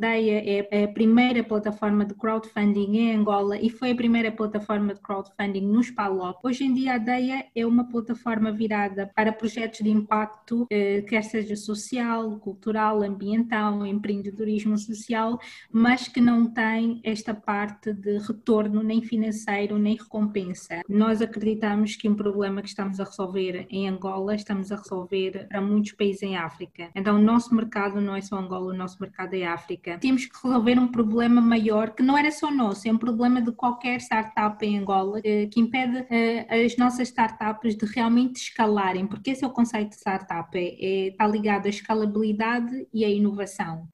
Deia 0.00 0.66
é 0.72 0.84
a 0.84 0.88
primeira 0.88 1.44
plataforma 1.44 2.06
de 2.06 2.14
crowdfunding 2.14 2.96
em 2.96 3.14
Angola 3.14 3.58
e 3.60 3.68
foi 3.68 3.90
a 3.90 3.94
primeira 3.94 4.32
plataforma 4.32 4.94
de 4.94 5.00
crowdfunding 5.00 5.60
nos 5.60 5.90
PALOP. 5.90 6.38
Hoje 6.42 6.64
em 6.64 6.72
dia 6.72 6.94
a 6.94 6.98
Deia 6.98 7.44
é 7.54 7.66
uma 7.66 7.86
plataforma 7.86 8.50
virada 8.50 9.10
para 9.14 9.30
projetos 9.30 9.80
de 9.80 9.90
impacto, 9.90 10.66
eh, 10.70 11.02
quer 11.02 11.22
seja 11.22 11.54
social, 11.54 12.38
cultural, 12.38 13.02
ambiental, 13.02 13.84
empreendedorismo 13.84 14.78
social, 14.78 15.38
mas 15.70 16.08
que 16.08 16.18
não 16.18 16.46
tem 16.46 17.02
esta 17.04 17.34
parte 17.34 17.92
de 17.92 18.16
retorno 18.20 18.82
nem 18.82 19.02
financeiro 19.02 19.78
nem 19.78 19.96
recompensa. 19.96 20.80
Nós 20.88 21.20
acreditamos 21.20 21.94
que 21.94 22.08
um 22.08 22.14
problema 22.14 22.62
que 22.62 22.68
estamos 22.68 23.00
a 23.00 23.04
resolver 23.04 23.66
em 23.68 23.86
Angola, 23.86 24.34
estamos 24.34 24.72
a 24.72 24.76
resolver 24.76 25.46
para 25.46 25.60
muitos 25.60 25.92
países 25.92 26.22
em 26.22 26.38
África. 26.38 26.88
Então 26.94 27.16
o 27.16 27.22
nosso 27.22 27.54
mercado 27.54 28.00
não 28.00 28.16
é 28.16 28.22
só 28.22 28.38
Angola, 28.38 28.72
o 28.72 28.76
nosso 28.76 28.96
mercado 28.98 29.34
é 29.34 29.44
África. 29.44 29.89
Temos 29.98 30.26
que 30.26 30.36
resolver 30.42 30.78
um 30.78 30.88
problema 30.88 31.40
maior 31.40 31.90
que 31.90 32.02
não 32.02 32.16
era 32.16 32.30
só 32.30 32.50
nosso, 32.50 32.88
é 32.88 32.92
um 32.92 32.98
problema 32.98 33.40
de 33.40 33.52
qualquer 33.52 34.00
startup 34.00 34.64
em 34.64 34.78
Angola 34.78 35.20
eh, 35.24 35.46
que 35.46 35.60
impede 35.60 36.06
eh, 36.10 36.64
as 36.64 36.76
nossas 36.76 37.08
startups 37.08 37.76
de 37.76 37.86
realmente 37.86 38.36
escalarem, 38.36 39.06
porque 39.06 39.30
esse 39.30 39.44
é 39.44 39.46
o 39.46 39.50
conceito 39.50 39.90
de 39.90 39.96
startup, 39.96 40.56
é, 40.56 40.62
é, 40.62 41.08
está 41.08 41.26
ligado 41.26 41.66
à 41.66 41.68
escalabilidade 41.68 42.86
e 42.92 43.04
à 43.04 43.08
inovação. 43.08 43.88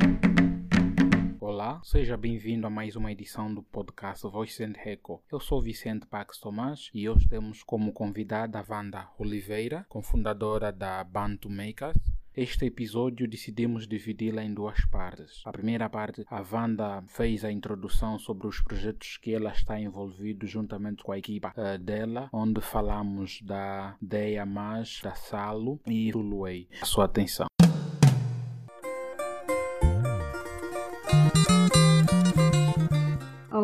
Olá, 1.41 1.81
seja 1.85 2.17
bem-vindo 2.17 2.67
a 2.67 2.71
mais 2.71 2.97
uma 2.97 3.13
edição 3.13 3.55
do 3.55 3.63
podcast 3.63 4.27
Voice 4.27 4.65
and 4.65 4.73
Echo. 4.85 5.23
Eu 5.31 5.39
sou 5.39 5.63
Vicente 5.63 6.05
Pax 6.05 6.39
Tomás 6.39 6.91
e 6.93 7.09
hoje 7.09 7.29
temos 7.29 7.63
como 7.63 7.93
convidada 7.93 8.59
a 8.59 8.65
Wanda 8.69 9.09
Oliveira, 9.17 9.87
cofundadora 9.89 10.73
da 10.73 11.05
Bantu 11.05 11.49
Makers. 11.49 12.16
Este 12.37 12.67
episódio 12.67 13.27
decidimos 13.27 13.89
dividi-la 13.89 14.45
em 14.45 14.53
duas 14.53 14.85
partes. 14.85 15.41
A 15.47 15.51
primeira 15.51 15.89
parte, 15.89 16.23
a 16.29 16.43
Wanda 16.43 17.03
fez 17.09 17.43
a 17.47 17.51
introdução 17.51 18.19
sobre 18.19 18.47
os 18.47 18.61
projetos 18.61 19.17
que 19.17 19.33
ela 19.33 19.51
está 19.51 19.81
envolvida 19.81 20.47
juntamente 20.47 21.03
com 21.03 21.13
a 21.13 21.19
equipa 21.19 21.55
uh, 21.57 21.79
dela, 21.79 22.29
onde 22.31 22.61
falamos 22.61 23.41
da 23.41 23.97
Deia 24.03 24.45
Mais, 24.45 25.01
da 25.03 25.15
Salo 25.15 25.81
e 25.87 26.13
do 26.13 26.21
Luei. 26.21 26.69
A 26.83 26.85
sua 26.85 27.07
atenção. 27.07 27.47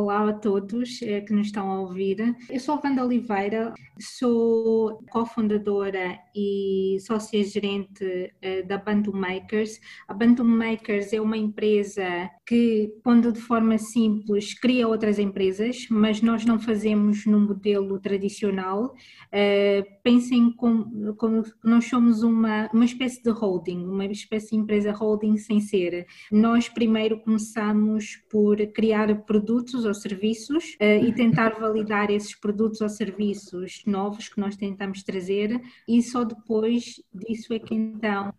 Olá 0.02 0.30
a 0.30 0.32
todos 0.32 1.00
eh, 1.00 1.20
que 1.20 1.32
nos 1.32 1.46
estão 1.46 1.70
a 1.70 1.80
ouvir. 1.80 2.34
Eu 2.50 2.58
sou 2.58 2.74
a 2.74 2.80
Wanda 2.82 3.04
Oliveira, 3.04 3.72
sou 4.00 5.00
cofundadora 5.12 6.18
e 6.34 6.96
sócia-gerente 7.06 8.34
eh, 8.42 8.62
da 8.64 8.78
Bantu 8.78 9.12
Makers. 9.12 9.80
A 10.08 10.12
Bantu 10.12 10.44
Makers 10.44 11.12
é 11.12 11.20
uma 11.20 11.36
empresa 11.36 12.28
que, 12.46 12.92
pondo 13.02 13.32
de 13.32 13.40
forma 13.40 13.78
simples, 13.78 14.54
cria 14.54 14.88
outras 14.88 15.18
empresas, 15.18 15.86
mas 15.90 16.20
nós 16.20 16.44
não 16.44 16.58
fazemos 16.58 17.24
no 17.24 17.40
modelo 17.40 18.00
tradicional. 18.00 18.94
Uh, 19.26 19.84
pensem 20.02 20.50
como, 20.52 21.14
como 21.14 21.42
nós 21.62 21.84
somos 21.84 22.22
uma, 22.22 22.68
uma 22.72 22.84
espécie 22.84 23.22
de 23.22 23.30
holding, 23.30 23.84
uma 23.84 24.06
espécie 24.06 24.50
de 24.50 24.56
empresa 24.56 24.92
holding 24.92 25.36
sem 25.36 25.60
ser. 25.60 26.06
Nós 26.30 26.68
primeiro 26.68 27.20
começamos 27.20 28.16
por 28.30 28.56
criar 28.72 29.22
produtos 29.24 29.84
ou 29.84 29.94
serviços 29.94 30.76
uh, 30.80 31.04
e 31.04 31.12
tentar 31.14 31.50
validar 31.60 32.10
esses 32.10 32.34
produtos 32.34 32.80
ou 32.80 32.88
serviços 32.88 33.82
novos 33.86 34.28
que 34.28 34.40
nós 34.40 34.56
tentamos 34.56 35.02
trazer 35.02 35.60
e 35.86 36.02
só 36.02 36.24
depois 36.24 37.00
disso 37.14 37.52
é 37.52 37.58
que 37.58 37.74
então 37.74 38.32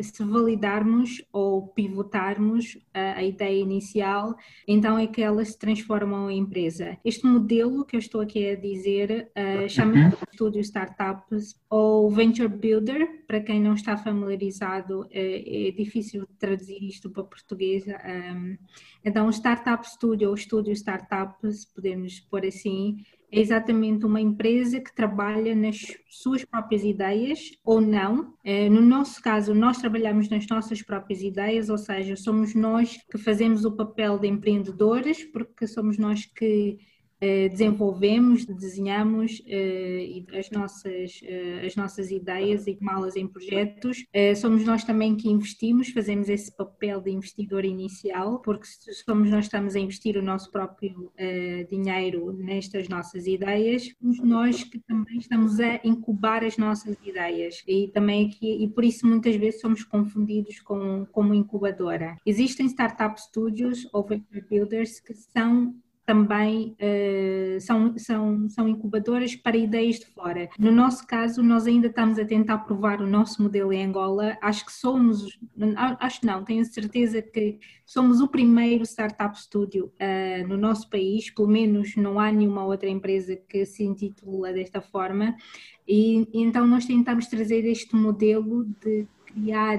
se 0.00 0.24
validarmos 0.24 1.22
ou 1.32 1.68
pivotarmos 1.68 2.78
a, 2.92 3.22
ideia 3.22 3.60
inicial, 3.60 4.34
então 4.66 4.98
é 4.98 5.06
que 5.06 5.22
elas 5.22 5.48
se 5.48 5.58
transformam 5.58 6.30
em 6.30 6.38
empresa. 6.38 6.96
Este 7.04 7.26
modelo 7.26 7.84
que 7.84 7.96
eu 7.96 8.00
estou 8.00 8.20
aqui 8.20 8.50
a 8.50 8.56
dizer 8.56 9.30
uh, 9.36 9.68
chama-se 9.68 10.14
uhum. 10.14 10.22
Studio 10.32 10.60
Startups 10.60 11.54
ou 11.68 12.10
Venture 12.10 12.48
Builder, 12.48 13.24
para 13.26 13.40
quem 13.40 13.60
não 13.60 13.74
está 13.74 13.96
familiarizado, 13.96 15.06
é, 15.10 15.68
é 15.68 15.70
difícil 15.72 16.26
traduzir 16.38 16.82
isto 16.82 17.10
para 17.10 17.24
português. 17.24 17.84
Um, 17.86 18.56
então, 19.04 19.28
Startup 19.30 19.86
Studio 19.88 20.30
ou 20.30 20.36
Studio 20.36 20.72
Startups, 20.72 21.64
podemos 21.64 22.20
pôr 22.20 22.46
assim, 22.46 22.98
é 23.34 23.40
exatamente 23.40 24.06
uma 24.06 24.20
empresa 24.20 24.80
que 24.80 24.94
trabalha 24.94 25.56
nas 25.56 25.96
suas 26.08 26.44
próprias 26.44 26.84
ideias 26.84 27.50
ou 27.64 27.80
não. 27.80 28.32
Eh, 28.44 28.68
no 28.68 28.80
nosso 28.80 29.20
caso, 29.20 29.52
nós 29.52 29.78
trabalhamos 29.78 30.28
nas 30.28 30.46
nossas 30.46 30.80
próprias 30.82 31.20
ideias, 31.20 31.68
ou 31.68 31.76
seja, 31.76 32.14
somos 32.14 32.54
nós 32.54 32.96
que 33.10 33.18
fazemos 33.18 33.64
o 33.64 33.72
papel 33.72 34.20
de 34.20 34.28
empreendedores, 34.28 35.24
porque 35.24 35.66
somos 35.66 35.98
nós 35.98 36.24
que 36.24 36.78
desenvolvemos, 37.20 38.44
desenhamos 38.44 39.42
eh, 39.46 40.22
as 40.38 40.50
nossas, 40.50 41.20
eh, 41.22 41.62
as 41.66 41.76
nossas 41.76 42.10
ideias 42.10 42.66
e 42.66 42.74
tomá-las 42.74 43.16
em 43.16 43.26
projetos. 43.26 44.04
Somos 44.36 44.64
nós 44.64 44.84
também 44.84 45.16
que 45.16 45.28
investimos, 45.28 45.88
fazemos 45.88 46.28
esse 46.28 46.54
papel 46.54 47.00
de 47.00 47.10
investidor 47.10 47.64
inicial, 47.64 48.40
porque 48.40 48.66
somos 49.04 49.30
nós 49.30 49.40
que 49.40 49.46
estamos 49.46 49.74
a 49.74 49.80
investir 49.80 50.16
o 50.16 50.22
nosso 50.22 50.50
próprio 50.50 51.12
dinheiro 51.68 52.32
nestas 52.32 52.88
nossas 52.88 53.26
ideias, 53.26 53.90
somos 54.00 54.20
nós 54.20 54.64
que 54.64 54.78
também 54.80 55.18
estamos 55.18 55.60
a 55.60 55.80
incubar 55.84 56.44
as 56.44 56.56
nossas 56.56 56.96
ideias 57.04 57.62
e 57.66 57.88
também 57.88 58.26
aqui, 58.26 58.64
e 58.64 58.68
por 58.68 58.84
isso 58.84 59.06
muitas 59.06 59.36
vezes 59.36 59.60
somos 59.60 59.84
confundidos 59.84 60.60
com 60.60 61.06
como 61.12 61.34
incubadora. 61.34 62.16
Existem 62.26 62.66
startup 62.66 63.20
studios 63.20 63.88
ou 63.92 64.04
venture 64.04 64.44
builders 64.48 65.00
que 65.00 65.14
são 65.14 65.74
também 66.06 66.76
uh, 66.80 67.60
são, 67.60 67.96
são, 67.96 68.48
são 68.48 68.68
incubadoras 68.68 69.34
para 69.34 69.56
ideias 69.56 69.98
de 69.98 70.06
fora. 70.06 70.48
No 70.58 70.70
nosso 70.70 71.06
caso, 71.06 71.42
nós 71.42 71.66
ainda 71.66 71.86
estamos 71.86 72.18
a 72.18 72.24
tentar 72.24 72.58
provar 72.58 73.00
o 73.00 73.06
nosso 73.06 73.42
modelo 73.42 73.72
em 73.72 73.84
Angola. 73.84 74.36
Acho 74.42 74.66
que 74.66 74.72
somos, 74.72 75.38
acho 75.98 76.26
não, 76.26 76.44
tenho 76.44 76.64
certeza 76.64 77.22
que 77.22 77.58
somos 77.86 78.20
o 78.20 78.28
primeiro 78.28 78.84
startup 78.84 79.38
studio 79.40 79.86
uh, 79.86 80.46
no 80.46 80.56
nosso 80.56 80.88
país, 80.90 81.30
pelo 81.30 81.48
menos 81.48 81.96
não 81.96 82.20
há 82.20 82.30
nenhuma 82.30 82.64
outra 82.64 82.88
empresa 82.88 83.36
que 83.36 83.64
se 83.64 83.82
intitula 83.82 84.52
desta 84.52 84.80
forma. 84.80 85.34
E, 85.86 86.28
e 86.32 86.42
então 86.42 86.66
nós 86.66 86.84
tentamos 86.84 87.26
trazer 87.26 87.64
este 87.66 87.96
modelo 87.96 88.64
de 88.82 89.06
criar 89.26 89.78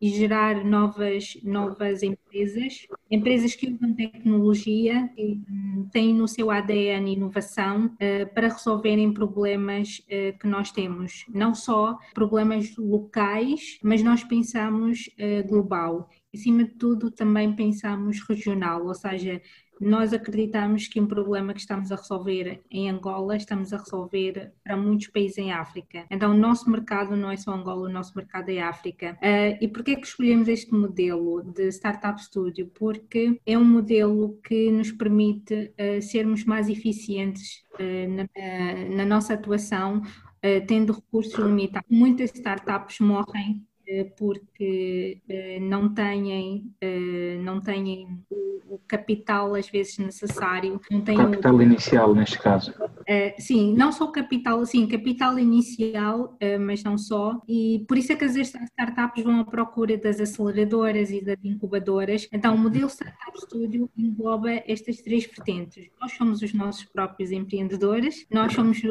e 0.00 0.10
gerar 0.10 0.64
novas, 0.64 1.38
novas 1.42 2.02
empresas, 2.02 2.86
empresas 3.10 3.54
que 3.54 3.72
usam 3.72 3.94
tecnologia 3.94 5.10
e 5.16 5.40
hum, 5.48 5.88
têm 5.90 6.12
no 6.12 6.28
seu 6.28 6.50
ADN 6.50 7.12
inovação 7.12 7.86
uh, 7.86 8.34
para 8.34 8.48
resolverem 8.48 9.12
problemas 9.12 10.00
uh, 10.00 10.38
que 10.38 10.46
nós 10.46 10.70
temos, 10.70 11.24
não 11.28 11.54
só 11.54 11.96
problemas 12.12 12.76
locais, 12.76 13.78
mas 13.82 14.02
nós 14.02 14.22
pensamos 14.22 15.08
uh, 15.18 15.46
global. 15.48 16.08
Acima 16.34 16.64
de 16.64 16.74
tudo, 16.74 17.10
também 17.10 17.54
pensamos 17.56 18.20
regional, 18.28 18.84
ou 18.84 18.94
seja, 18.94 19.40
nós 19.80 20.12
acreditamos 20.12 20.88
que 20.88 21.00
um 21.00 21.06
problema 21.06 21.52
que 21.52 21.60
estamos 21.60 21.92
a 21.92 21.96
resolver 21.96 22.62
em 22.70 22.88
Angola, 22.88 23.36
estamos 23.36 23.72
a 23.72 23.78
resolver 23.78 24.52
para 24.64 24.76
muitos 24.76 25.08
países 25.08 25.38
em 25.38 25.52
África. 25.52 26.06
Então, 26.10 26.32
o 26.32 26.36
nosso 26.36 26.70
mercado 26.70 27.16
não 27.16 27.30
é 27.30 27.36
só 27.36 27.52
Angola, 27.52 27.88
o 27.88 27.92
nosso 27.92 28.12
mercado 28.16 28.50
é 28.50 28.60
África. 28.60 29.18
Uh, 29.22 29.58
e 29.60 29.68
por 29.68 29.84
que 29.84 29.92
é 29.92 29.96
que 29.96 30.06
escolhemos 30.06 30.48
este 30.48 30.72
modelo 30.72 31.42
de 31.42 31.68
Startup 31.68 32.20
Studio? 32.22 32.70
Porque 32.74 33.40
é 33.44 33.58
um 33.58 33.64
modelo 33.64 34.38
que 34.42 34.70
nos 34.70 34.90
permite 34.92 35.72
uh, 35.78 36.02
sermos 36.02 36.44
mais 36.44 36.68
eficientes 36.68 37.64
uh, 37.74 38.88
na, 38.88 38.96
na, 38.96 39.04
nossa 39.04 39.34
atuação, 39.34 40.02
tendo 40.68 40.92
recursos 40.92 41.34
limitados. 41.34 41.88
Muitas 41.90 42.32
startups 42.32 43.00
morrem 43.00 43.66
porque 44.16 45.20
eh, 45.28 45.58
não 45.60 45.92
têm, 45.92 46.72
eh, 46.80 47.38
não 47.42 47.60
têm 47.60 48.20
o 48.68 48.78
capital 48.86 49.54
às 49.54 49.68
vezes 49.68 49.98
necessário. 49.98 50.80
Não 50.90 51.00
têm 51.00 51.16
capital 51.16 51.54
o... 51.54 51.62
inicial 51.62 52.14
neste 52.14 52.38
caso. 52.38 52.74
Sim, 53.38 53.74
não 53.76 53.92
só 53.92 54.08
capital, 54.08 54.64
sim, 54.66 54.86
capital 54.88 55.38
inicial, 55.38 56.36
mas 56.60 56.82
não 56.82 56.98
só, 56.98 57.40
e 57.48 57.84
por 57.86 57.96
isso 57.96 58.12
é 58.12 58.16
que 58.16 58.24
as 58.24 58.34
startups 58.34 59.22
vão 59.22 59.40
à 59.40 59.44
procura 59.44 59.96
das 59.96 60.20
aceleradoras 60.20 61.10
e 61.10 61.24
das 61.24 61.36
incubadoras. 61.44 62.28
Então, 62.32 62.54
o 62.54 62.58
modelo 62.58 62.88
Startup 62.88 63.38
Studio 63.40 63.88
engloba 63.96 64.50
estas 64.66 64.96
três 65.02 65.24
vertentes. 65.24 65.88
Nós 66.00 66.12
somos 66.12 66.42
os 66.42 66.52
nossos 66.52 66.84
próprios 66.84 67.30
empreendedores, 67.30 68.26
nós 68.30 68.52
somos 68.52 68.82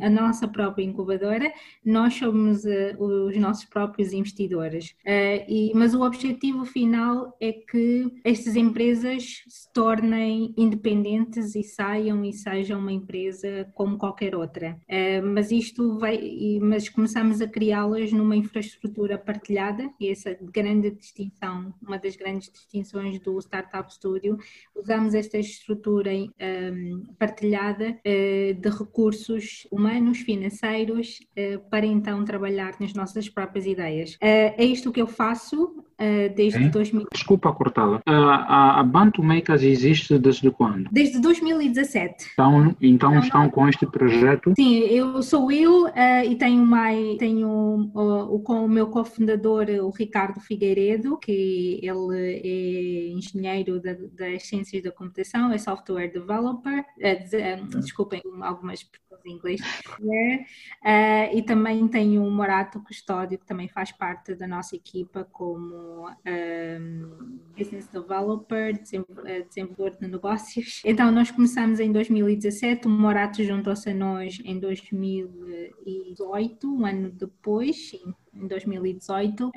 a 0.00 0.08
nossa 0.08 0.48
própria 0.48 0.84
incubadora, 0.84 1.52
nós 1.84 2.14
somos 2.14 2.64
uh, 2.64 3.02
os 3.02 3.36
nossos 3.36 3.64
próprios 3.66 4.12
investidores. 4.12 4.90
Uh, 5.04 5.44
e, 5.48 5.72
mas 5.74 5.94
o 5.94 6.02
objetivo 6.02 6.64
final 6.64 7.36
é 7.40 7.52
que 7.52 8.10
estas 8.24 8.56
empresas 8.56 9.42
se 9.46 9.72
tornem 9.72 10.54
independentes 10.56 11.54
e 11.54 11.62
saiam 11.62 12.24
e 12.24 12.32
sejam 12.32 12.80
uma 12.80 12.92
empresa 12.92 13.70
como 13.74 13.98
qualquer 13.98 14.34
outra. 14.34 14.78
Uh, 14.88 15.26
mas 15.26 15.50
isto 15.50 15.98
vai, 15.98 16.18
mas 16.62 16.88
começamos 16.88 17.40
a 17.40 17.48
criá-las 17.48 18.12
numa 18.12 18.36
infraestrutura 18.36 19.18
partilhada, 19.18 19.90
e 20.00 20.08
essa 20.08 20.36
grande 20.40 20.90
distinção, 20.90 21.74
uma 21.82 21.98
das 21.98 22.16
grandes 22.16 22.50
distinções 22.50 23.18
do 23.20 23.38
Startup 23.40 23.92
Studio, 23.92 24.38
usamos 24.74 25.14
esta 25.14 25.38
estrutura 25.38 26.10
um, 26.14 27.04
partilhada 27.18 27.98
de 28.04 28.68
recursos 28.68 29.65
humanos, 29.70 30.18
financeiros, 30.18 31.20
eh, 31.34 31.58
para 31.70 31.86
então 31.86 32.24
trabalhar 32.24 32.74
nas 32.80 32.92
nossas 32.94 33.28
próprias 33.28 33.66
ideias. 33.66 34.16
Eh, 34.20 34.54
é 34.56 34.64
isto 34.64 34.92
que 34.92 35.00
eu 35.00 35.06
faço 35.06 35.84
eh, 35.98 36.28
desde 36.28 36.64
é? 36.64 36.68
2000. 36.68 37.06
Desculpa 37.12 37.52
cortá-la. 37.52 38.00
A, 38.06 38.80
a 38.80 38.82
Bantu 38.82 39.22
Makers 39.22 39.62
existe 39.62 40.18
desde 40.18 40.50
quando? 40.50 40.88
Desde 40.90 41.20
2017. 41.20 42.30
Então, 42.32 42.76
então 42.80 43.10
não, 43.12 43.20
estão 43.20 43.42
não. 43.44 43.50
com 43.50 43.68
este 43.68 43.86
projeto? 43.86 44.52
Sim, 44.56 44.78
eu 44.78 45.22
sou 45.22 45.50
eu 45.50 45.86
e 46.28 46.34
tenho, 46.36 46.64
mais, 46.64 47.16
tenho 47.18 47.48
o, 47.48 48.36
o, 48.36 48.64
o 48.64 48.68
meu 48.68 48.88
cofundador, 48.88 49.66
o 49.82 49.90
Ricardo 49.90 50.40
Figueiredo, 50.40 51.16
que 51.18 51.80
ele 51.82 52.40
é 52.44 53.08
engenheiro 53.08 53.80
da, 53.80 53.94
das 54.12 54.44
ciências 54.44 54.82
da 54.82 54.90
computação, 54.90 55.52
é 55.52 55.58
software 55.58 56.08
developer, 56.08 56.80
uh, 56.80 57.80
desculpem 57.80 58.22
algumas 58.40 58.84
inglês, 59.28 59.60
uh, 60.00 61.34
e 61.34 61.42
também 61.42 61.86
tem 61.88 62.18
o 62.18 62.30
Morato 62.30 62.80
Custódio, 62.80 63.38
que 63.38 63.46
também 63.46 63.68
faz 63.68 63.92
parte 63.92 64.34
da 64.34 64.46
nossa 64.46 64.76
equipa 64.76 65.26
como 65.32 66.06
um, 66.06 66.14
ehm, 66.24 67.38
Business 67.56 67.88
Developer, 67.88 68.78
eh, 69.24 69.42
desenvolvedor 69.42 69.98
de 69.98 70.08
negócios. 70.08 70.82
Então, 70.84 71.10
nós 71.10 71.30
começamos 71.30 71.80
em 71.80 71.90
2017, 71.92 72.86
o 72.86 72.90
Morato 72.90 73.42
juntou-se 73.42 73.88
a 73.90 73.94
nós 73.94 74.38
em 74.44 74.58
2018, 74.58 76.68
um 76.68 76.84
ano 76.84 77.10
depois, 77.10 77.92
em 78.36 78.46
2018 78.46 79.48
uh, 79.48 79.52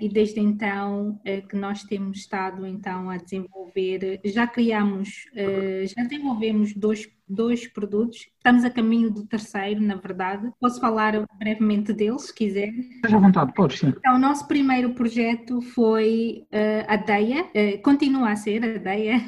e 0.00 0.08
desde 0.08 0.40
então 0.40 1.10
uh, 1.10 1.46
que 1.46 1.56
nós 1.56 1.84
temos 1.84 2.18
estado 2.18 2.66
então 2.66 3.10
a 3.10 3.16
desenvolver, 3.16 4.20
já 4.24 4.46
criamos, 4.46 5.26
uh, 5.32 5.86
já 5.86 6.02
desenvolvemos 6.02 6.74
dois, 6.74 7.08
dois 7.32 7.66
produtos, 7.66 8.28
estamos 8.36 8.64
a 8.64 8.70
caminho 8.70 9.10
do 9.10 9.26
terceiro, 9.26 9.80
na 9.80 9.96
verdade. 9.96 10.50
Posso 10.60 10.80
falar 10.80 11.26
brevemente 11.38 11.92
deles, 11.92 12.26
se 12.26 12.34
quiser. 12.34 12.68
Esteja 12.68 13.16
à 13.16 13.20
vontade, 13.20 13.52
pode 13.54 13.78
sim. 13.78 13.88
Então, 13.88 14.16
o 14.16 14.18
nosso 14.18 14.46
primeiro 14.46 14.94
projeto 14.94 15.60
foi 15.60 16.46
a 16.86 16.96
DEIA, 16.96 17.46
continua 17.82 18.30
a 18.30 18.36
ser 18.36 18.64
a 18.64 18.78
DEIA. 18.78 19.20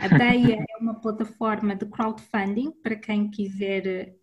A 0.00 0.08
DEIA 0.08 0.56
é 0.56 0.82
uma 0.82 0.94
plataforma 0.94 1.74
de 1.74 1.86
crowdfunding, 1.86 2.72
para 2.82 2.96
quem 2.96 3.30
quiser 3.30 4.14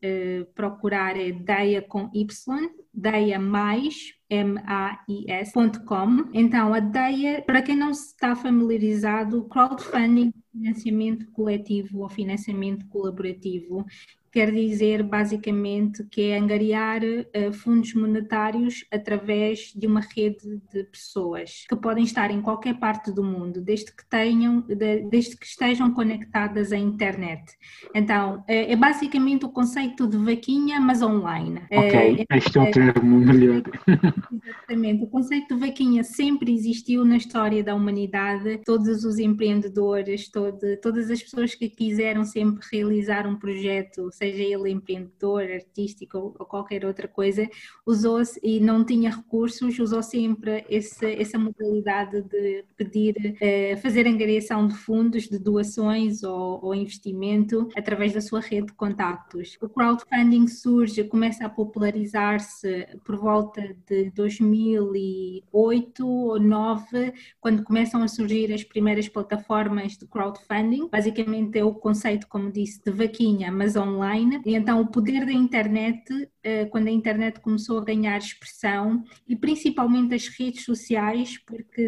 procurar 0.53 1.17
é 1.17 1.31
DEIA 1.31 1.81
com 1.81 2.09
Y, 2.13 2.69
DEIA 2.93 3.39
mais 3.39 4.13
mais.com. 4.55 6.29
Então, 6.33 6.73
a 6.73 6.79
DEIA, 6.79 7.41
para 7.41 7.61
quem 7.61 7.75
não 7.75 7.91
está 7.91 8.35
familiarizado, 8.35 9.47
crowdfunding, 9.49 10.33
financiamento 10.55 11.29
coletivo 11.31 11.99
ou 11.99 12.09
financiamento 12.09 12.87
colaborativo, 12.87 13.85
quer 14.35 14.51
dizer 14.51 15.01
basicamente 15.01 16.03
que 16.11 16.23
é 16.23 16.37
angariar 16.37 17.01
uh, 17.01 17.53
fundos 17.53 17.93
monetários 17.93 18.85
através 18.91 19.71
de 19.73 19.87
uma 19.87 20.01
rede 20.01 20.59
de 20.73 20.83
pessoas 20.83 21.63
que 21.69 21.75
podem 21.77 22.03
estar 22.03 22.29
em 22.29 22.41
qualquer 22.41 22.77
parte 22.77 23.13
do 23.13 23.23
mundo, 23.23 23.61
desde 23.61 23.95
que 23.95 24.05
tenham, 24.09 24.59
de, 24.59 25.07
desde 25.09 25.37
que 25.37 25.45
estejam 25.45 25.93
conectadas 25.93 26.73
à 26.73 26.77
internet. 26.77 27.45
Então, 27.95 28.39
uh, 28.39 28.43
é 28.47 28.75
basicamente 28.75 29.45
o 29.45 29.49
conceito 29.49 30.05
de 30.05 30.17
vaquinha, 30.17 30.81
mas 30.81 31.01
online. 31.01 31.61
Ok, 31.71 32.25
uh, 32.29 32.35
este 32.35 32.57
é 32.57 32.61
o 32.61 32.71
termo 32.71 33.19
melhor. 33.21 33.63
Exatamente, 34.45 35.01
o 35.05 35.07
conceito 35.07 35.55
de 35.55 35.61
vaquinha 35.65 36.03
sempre 36.03 36.53
existiu 36.53 37.05
na 37.05 37.15
história 37.15 37.63
da 37.63 37.73
humanidade, 37.73 38.59
todos 38.65 39.05
os 39.05 39.17
empreendedores, 39.17 40.29
todo, 40.29 40.59
todas 40.81 41.09
as 41.09 41.23
pessoas 41.23 41.55
que 41.55 41.69
quiseram 41.69 42.25
sempre 42.25 42.61
realizar 42.69 43.25
um 43.25 43.37
projeto, 43.37 44.09
seja 44.25 44.43
ele 44.43 44.71
empreendedor, 44.71 45.43
artístico 45.43 46.17
ou, 46.17 46.45
qualquer 46.45 46.85
outra 46.85 47.07
coisa, 47.07 47.47
usou-se 47.85 48.39
e 48.43 48.59
não 48.59 48.83
tinha 48.83 49.09
recursos, 49.09 49.77
usou 49.79 50.01
sempre 50.01 50.65
esse, 50.69 51.05
essa 51.13 51.37
modalidade 51.37 52.21
de 52.23 52.65
pedir, 52.75 53.37
eh, 53.39 53.75
fazer 53.77 54.07
angariação 54.07 54.67
de 54.67 54.75
fundos, 54.75 55.27
de 55.27 55.37
doações 55.37 56.23
ou, 56.23 56.63
ou 56.63 56.75
investimento 56.75 57.69
através 57.75 58.13
da 58.13 58.21
sua 58.21 58.39
rede 58.39 58.67
de 58.67 58.73
contactos. 58.73 59.57
O 59.61 59.69
crowdfunding 59.69 60.47
surge, 60.47 61.03
começa 61.03 61.45
a 61.45 61.49
popularizar-se 61.49 62.87
por 63.03 63.17
volta 63.17 63.75
de 63.87 64.09
2008 64.11 66.07
ou 66.07 66.39
2009, 66.39 67.13
quando 67.39 67.63
começam 67.63 68.01
a 68.01 68.07
surgir 68.07 68.51
as 68.53 68.63
primeiras 68.63 69.07
plataformas 69.07 69.97
de 69.97 70.07
crowdfunding. 70.07 70.87
Basicamente 70.89 71.57
é 71.59 71.63
o 71.63 71.73
conceito, 71.73 72.27
como 72.27 72.51
disse, 72.51 72.81
de 72.83 72.91
vaquinha, 72.91 73.51
mas 73.51 73.75
online 73.75 74.14
online, 74.15 74.41
então 74.45 74.81
o 74.81 74.87
poder 74.87 75.25
da 75.25 75.31
internet, 75.31 76.29
eh, 76.43 76.65
quando 76.65 76.87
a 76.87 76.91
internet 76.91 77.39
começou 77.39 77.79
a 77.79 77.83
ganhar 77.83 78.17
expressão, 78.17 79.03
e 79.27 79.35
principalmente 79.35 80.15
as 80.15 80.27
redes 80.27 80.63
sociais, 80.63 81.37
porque 81.45 81.85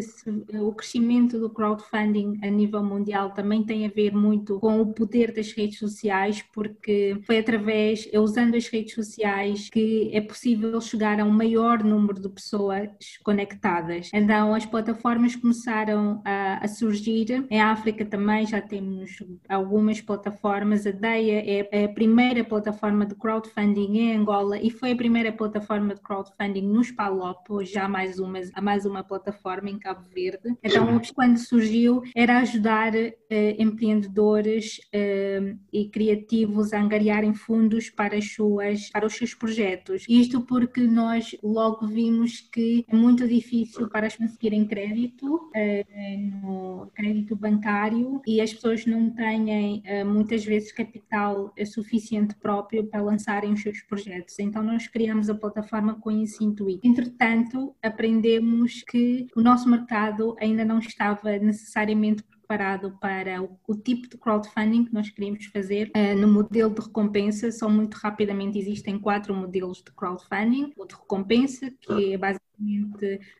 eh, 0.52 0.60
o 0.60 0.72
crescimento 0.72 1.38
do 1.38 1.50
crowdfunding 1.50 2.38
a 2.42 2.48
nível 2.48 2.82
mundial 2.82 3.30
também 3.30 3.64
tem 3.64 3.86
a 3.86 3.88
ver 3.88 4.14
muito 4.14 4.60
com 4.60 4.80
o 4.80 4.92
poder 4.92 5.32
das 5.32 5.52
redes 5.52 5.78
sociais, 5.78 6.42
porque 6.52 7.18
foi 7.24 7.38
através, 7.38 8.08
é 8.12 8.20
usando 8.20 8.54
as 8.54 8.68
redes 8.68 8.94
sociais, 8.94 9.68
que 9.70 10.10
é 10.12 10.20
possível 10.20 10.80
chegar 10.80 11.18
a 11.20 11.24
um 11.24 11.30
maior 11.30 11.82
número 11.82 12.20
de 12.20 12.28
pessoas 12.28 12.88
conectadas. 13.24 14.10
Então 14.12 14.54
as 14.54 14.66
plataformas 14.66 15.34
começaram 15.34 16.20
a, 16.24 16.64
a 16.64 16.68
surgir, 16.68 17.46
em 17.50 17.60
África 17.60 18.04
também 18.04 18.46
já 18.46 18.60
temos 18.60 19.22
algumas 19.48 20.00
plataformas, 20.00 20.86
a 20.86 20.90
DEIA 20.90 21.66
é 21.70 21.84
a 21.84 21.88
primeira 21.88 22.07
primeira 22.08 22.42
plataforma 22.42 23.04
de 23.04 23.14
crowdfunding 23.14 23.98
em 23.98 24.16
Angola 24.16 24.58
e 24.58 24.70
foi 24.70 24.92
a 24.92 24.96
primeira 24.96 25.30
plataforma 25.30 25.94
de 25.94 26.00
crowdfunding 26.00 26.62
nos 26.62 26.90
PALOP, 26.90 27.66
já 27.66 27.84
há 27.84 27.88
mais 27.88 28.18
uma, 28.18 28.40
mais 28.62 28.86
uma 28.86 29.04
plataforma 29.04 29.68
em 29.68 29.78
Cabo 29.78 30.08
Verde. 30.08 30.56
Então, 30.64 30.98
quando 31.14 31.36
surgiu, 31.36 32.02
era 32.16 32.38
ajudar 32.38 32.94
uh, 32.94 33.18
empreendedores 33.58 34.78
uh, 34.94 35.58
e 35.70 35.86
criativos 35.90 36.72
a 36.72 36.80
angariarem 36.80 37.34
fundos 37.34 37.90
para, 37.90 38.16
as 38.16 38.32
suas, 38.32 38.88
para 38.88 39.04
os 39.04 39.12
seus 39.12 39.34
projetos. 39.34 40.06
Isto 40.08 40.40
porque 40.40 40.80
nós 40.80 41.36
logo 41.42 41.86
vimos 41.86 42.40
que 42.40 42.86
é 42.88 42.96
muito 42.96 43.28
difícil 43.28 43.86
para 43.90 44.06
as 44.06 44.16
conseguirem 44.16 44.66
crédito, 44.66 45.26
uh, 45.34 46.42
no 46.42 46.90
crédito 46.94 47.36
bancário, 47.36 48.22
e 48.26 48.40
as 48.40 48.54
pessoas 48.54 48.86
não 48.86 49.10
têm 49.10 49.82
muitas 50.06 50.42
vezes 50.42 50.72
capital 50.72 51.52
suficiente 51.66 51.97
suficiente 51.98 52.34
próprio 52.36 52.86
para 52.86 53.02
lançarem 53.02 53.52
os 53.52 53.60
seus 53.60 53.80
projetos. 53.82 54.38
Então 54.38 54.62
nós 54.62 54.86
criamos 54.86 55.28
a 55.28 55.34
plataforma 55.34 55.94
com 55.94 56.10
esse 56.10 56.44
intuito. 56.44 56.86
Entretanto, 56.86 57.74
aprendemos 57.82 58.82
que 58.82 59.26
o 59.36 59.40
nosso 59.40 59.68
mercado 59.68 60.36
ainda 60.40 60.64
não 60.64 60.78
estava 60.78 61.38
necessariamente 61.38 62.22
preparado 62.22 62.96
para 62.98 63.42
o, 63.42 63.58
o, 63.68 63.74
tipo 63.74 64.08
de 64.08 64.16
crowdfunding 64.16 64.86
que 64.86 64.94
nós 64.94 65.10
queríamos 65.10 65.44
fazer. 65.46 65.90
Uh, 65.94 66.18
no 66.18 66.28
modelo 66.28 66.70
de 66.70 66.80
recompensa, 66.80 67.52
só 67.52 67.68
muito 67.68 67.94
rapidamente 67.96 68.58
existem 68.58 68.98
quatro 68.98 69.34
modelos 69.34 69.78
de 69.78 69.92
crowdfunding. 69.92 70.72
O 70.76 70.86
de 70.86 70.94
recompensa, 70.94 71.70
que 71.80 72.14
é 72.14 72.16
basicamente 72.16 72.47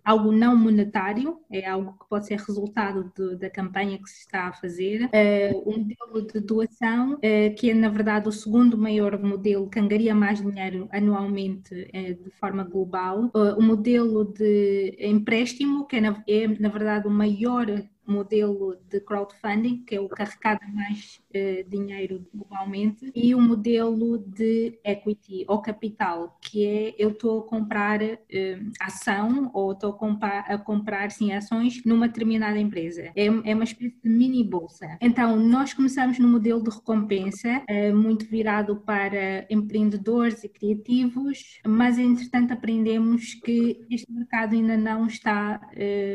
algo 0.05 0.33
não 0.33 0.57
monetário, 0.57 1.39
é 1.51 1.69
algo 1.69 1.93
que 1.93 2.09
pode 2.09 2.27
ser 2.27 2.39
resultado 2.39 3.13
de, 3.17 3.37
da 3.37 3.51
campanha 3.51 3.99
que 3.99 4.09
se 4.09 4.21
está 4.21 4.49
a 4.49 4.53
fazer. 4.53 5.05
Uh, 5.07 5.59
o 5.65 5.79
modelo 5.79 6.27
de 6.33 6.41
doação, 6.41 7.15
uh, 7.15 7.55
que 7.57 7.71
é 7.71 7.75
na 7.75 7.89
verdade 7.89 8.29
o 8.29 8.33
segundo 8.33 8.77
maior 8.77 9.19
modelo 9.19 9.69
que 9.69 9.79
angaria 9.79 10.15
mais 10.15 10.41
dinheiro 10.41 10.89
anualmente 10.91 11.75
de 11.75 12.31
forma 12.39 12.65
global. 12.65 13.31
o 13.35 13.63
modelo 13.63 14.25
de 14.25 14.97
empréstimo, 15.01 15.87
que 15.87 15.97
é 15.97 16.01
na, 16.01 16.23
é 16.29 16.49
na 16.61 16.69
verdade 16.69 17.07
o 17.07 17.11
maior 17.11 17.67
modelo 18.09 18.77
de 18.89 19.01
crowdfunding, 19.01 19.85
que 19.85 19.95
é 19.95 20.01
o 20.01 20.09
que 20.09 20.23
arrecada 20.23 20.67
mais 20.73 21.21
uh, 21.35 21.69
dinheiro 21.69 22.27
globalmente, 22.35 23.11
e 23.15 23.35
o 23.35 23.41
modelo 23.41 24.19
de 24.19 24.79
equity 24.85 25.45
ou 25.49 25.61
capital, 25.61 26.39
que 26.41 26.65
é 26.65 26.95
eu 26.99 27.11
estou 27.11 27.41
a 27.41 27.43
comprar 27.43 28.03
uh, 28.03 28.73
ação 28.81 29.51
ou 29.53 29.73
estou 29.73 29.91
a 29.91 29.93
comprar, 29.95 30.41
a 30.41 30.59
comprar 30.59 31.11
sim, 31.11 31.33
ações 31.33 31.83
numa 31.85 32.09
determinada 32.09 32.59
empresa. 32.59 33.11
É, 33.15 33.27
é 33.27 33.55
uma 33.55 33.65
espécie 33.65 33.97
de 34.03 34.09
mini 34.09 34.45
bolsa. 34.45 34.99
Então, 35.01 35.37
nós 35.37 35.75
começamos 35.75 36.19
no 36.19 36.29
modelo 36.29 36.63
de 36.63 36.71
recompensa, 36.71 37.63
uh, 37.69 37.97
muito 37.97 38.27
virado 38.27 38.77
para 38.77 39.47
empreendedores 39.51 40.45
e 40.45 40.49
criativos, 40.49 41.61
mas 41.67 41.99
entretanto 41.99 42.53
aprendemos 42.53 43.35
que 43.35 43.85
este 43.91 44.11
mercado 44.13 44.55
ainda 44.55 44.77
não 44.77 45.07
está 45.07 45.61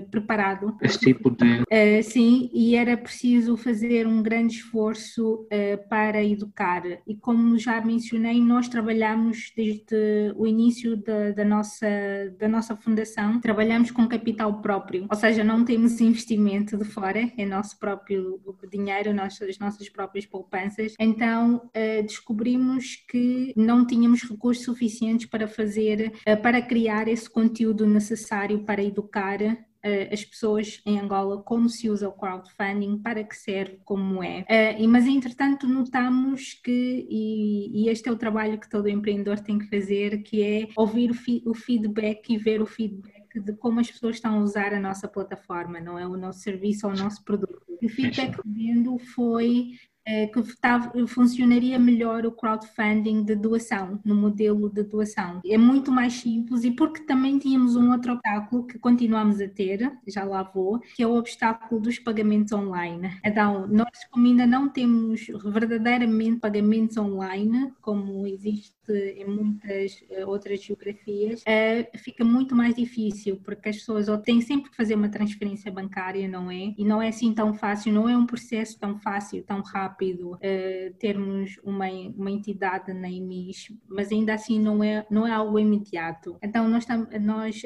preparado. 0.09 0.75
Esse 0.81 0.99
tipo 0.99 1.29
de. 1.29 1.63
Sim, 2.03 2.49
e 2.53 2.75
era 2.75 2.97
preciso 2.97 3.55
fazer 3.57 4.07
um 4.07 4.21
grande 4.21 4.55
esforço 4.55 5.02
uh, 5.11 5.89
para 5.89 6.23
educar. 6.23 6.83
E 7.07 7.15
como 7.15 7.57
já 7.57 7.79
mencionei, 7.81 8.41
nós 8.41 8.67
trabalhamos 8.67 9.51
desde 9.55 10.33
o 10.35 10.47
início 10.47 10.97
da, 10.97 11.31
da, 11.31 11.45
nossa, 11.45 11.87
da 12.39 12.47
nossa 12.47 12.75
fundação, 12.75 13.39
trabalhamos 13.39 13.91
com 13.91 14.07
capital 14.07 14.61
próprio, 14.61 15.07
ou 15.09 15.15
seja, 15.15 15.43
não 15.43 15.63
temos 15.65 15.99
investimento 16.01 16.77
de 16.77 16.85
fora, 16.85 17.31
é 17.37 17.45
nosso 17.45 17.79
próprio 17.79 18.39
dinheiro, 18.71 19.13
nossas, 19.13 19.57
nossas 19.59 19.89
próprias 19.89 20.25
poupanças. 20.25 20.93
Então 20.99 21.57
uh, 21.57 22.03
descobrimos 22.03 22.95
que 23.09 23.53
não 23.55 23.85
tínhamos 23.85 24.23
recursos 24.23 24.65
suficientes 24.65 25.25
para 25.27 25.47
fazer, 25.47 26.11
para 26.41 26.61
criar 26.61 27.07
esse 27.07 27.29
conteúdo 27.29 27.85
necessário 27.85 28.63
para 28.63 28.83
educar 28.83 29.39
as 30.11 30.23
pessoas 30.23 30.81
em 30.85 30.99
Angola 30.99 31.41
como 31.43 31.67
se 31.69 31.89
usa 31.89 32.07
o 32.07 32.13
crowdfunding, 32.13 32.99
para 32.99 33.23
que 33.23 33.35
serve, 33.35 33.79
como 33.83 34.23
é. 34.23 34.45
Uh, 34.79 34.87
mas, 34.87 35.05
entretanto, 35.05 35.67
notamos 35.67 36.53
que, 36.53 37.07
e, 37.09 37.89
este 37.89 38.07
é 38.07 38.11
o 38.11 38.17
trabalho 38.17 38.59
que 38.59 38.69
todo 38.69 38.87
empreendedor 38.87 39.39
tem 39.39 39.59
que 39.59 39.67
fazer, 39.67 40.23
que 40.23 40.41
é 40.41 40.67
ouvir 40.75 41.11
o, 41.11 41.13
fi, 41.13 41.43
o 41.45 41.53
feedback 41.53 42.33
e 42.33 42.37
ver 42.37 42.61
o 42.61 42.65
feedback 42.65 43.39
de 43.39 43.53
como 43.53 43.79
as 43.79 43.89
pessoas 43.91 44.15
estão 44.15 44.39
a 44.39 44.43
usar 44.43 44.73
a 44.73 44.79
nossa 44.79 45.07
plataforma, 45.07 45.79
não 45.79 45.97
é? 45.97 46.07
O 46.07 46.15
nosso 46.15 46.39
serviço 46.39 46.87
ou 46.87 46.93
o 46.93 46.97
nosso 46.97 47.23
produto. 47.23 47.61
O 47.81 47.89
feedback 47.89 48.41
que 48.41 48.49
vendo 48.49 48.97
foi 48.97 49.71
que 50.05 51.07
funcionaria 51.07 51.79
melhor 51.79 52.25
o 52.25 52.31
crowdfunding 52.31 53.23
de 53.23 53.35
doação, 53.35 53.99
no 54.03 54.15
modelo 54.15 54.69
de 54.69 54.83
doação. 54.83 55.41
É 55.45 55.57
muito 55.57 55.91
mais 55.91 56.13
simples 56.13 56.63
e 56.63 56.71
porque 56.71 57.03
também 57.03 57.39
tínhamos 57.39 57.75
um 57.75 57.91
outro 57.91 58.13
obstáculo 58.13 58.65
que 58.65 58.77
continuamos 58.77 59.39
a 59.39 59.47
ter, 59.47 59.91
já 60.07 60.23
lá 60.23 60.43
vou, 60.43 60.79
que 60.95 61.03
é 61.03 61.07
o 61.07 61.15
obstáculo 61.15 61.81
dos 61.81 61.99
pagamentos 61.99 62.51
online. 62.51 63.17
Então, 63.23 63.67
nós 63.67 63.87
como 64.11 64.27
ainda 64.27 64.45
não 64.45 64.69
temos 64.69 65.27
verdadeiramente 65.45 66.39
pagamentos 66.39 66.97
online, 66.97 67.73
como 67.81 68.27
existe 68.27 68.73
em 68.91 69.25
muitas 69.25 70.03
eh, 70.09 70.25
outras 70.25 70.61
geografias, 70.61 71.41
é, 71.45 71.89
fica 71.97 72.23
muito 72.23 72.55
mais 72.55 72.75
difícil, 72.75 73.39
porque 73.43 73.69
as 73.69 73.77
pessoas 73.77 74.07
têm 74.23 74.41
sempre 74.41 74.69
que 74.69 74.75
fazer 74.75 74.95
uma 74.95 75.09
transferência 75.09 75.71
bancária, 75.71 76.27
não 76.27 76.51
é? 76.51 76.73
E 76.77 76.83
não 76.83 77.01
é 77.01 77.09
assim 77.09 77.33
tão 77.33 77.53
fácil, 77.53 77.93
não 77.93 78.09
é 78.09 78.17
um 78.17 78.25
processo 78.25 78.79
tão 78.79 78.97
fácil, 78.97 79.43
tão 79.43 79.61
rápido 79.61 80.33
uh, 80.33 80.93
termos 80.99 81.59
uma, 81.63 81.87
uma 82.15 82.31
entidade 82.31 82.93
na 82.93 83.09
EMIS, 83.09 83.71
mas 83.87 84.11
ainda 84.11 84.33
assim 84.33 84.59
não 84.59 84.83
é, 84.83 85.05
não 85.09 85.25
é 85.25 85.31
algo 85.31 85.59
imediato. 85.59 86.37
Então 86.41 86.67
nós, 86.67 86.85
nós 87.21 87.61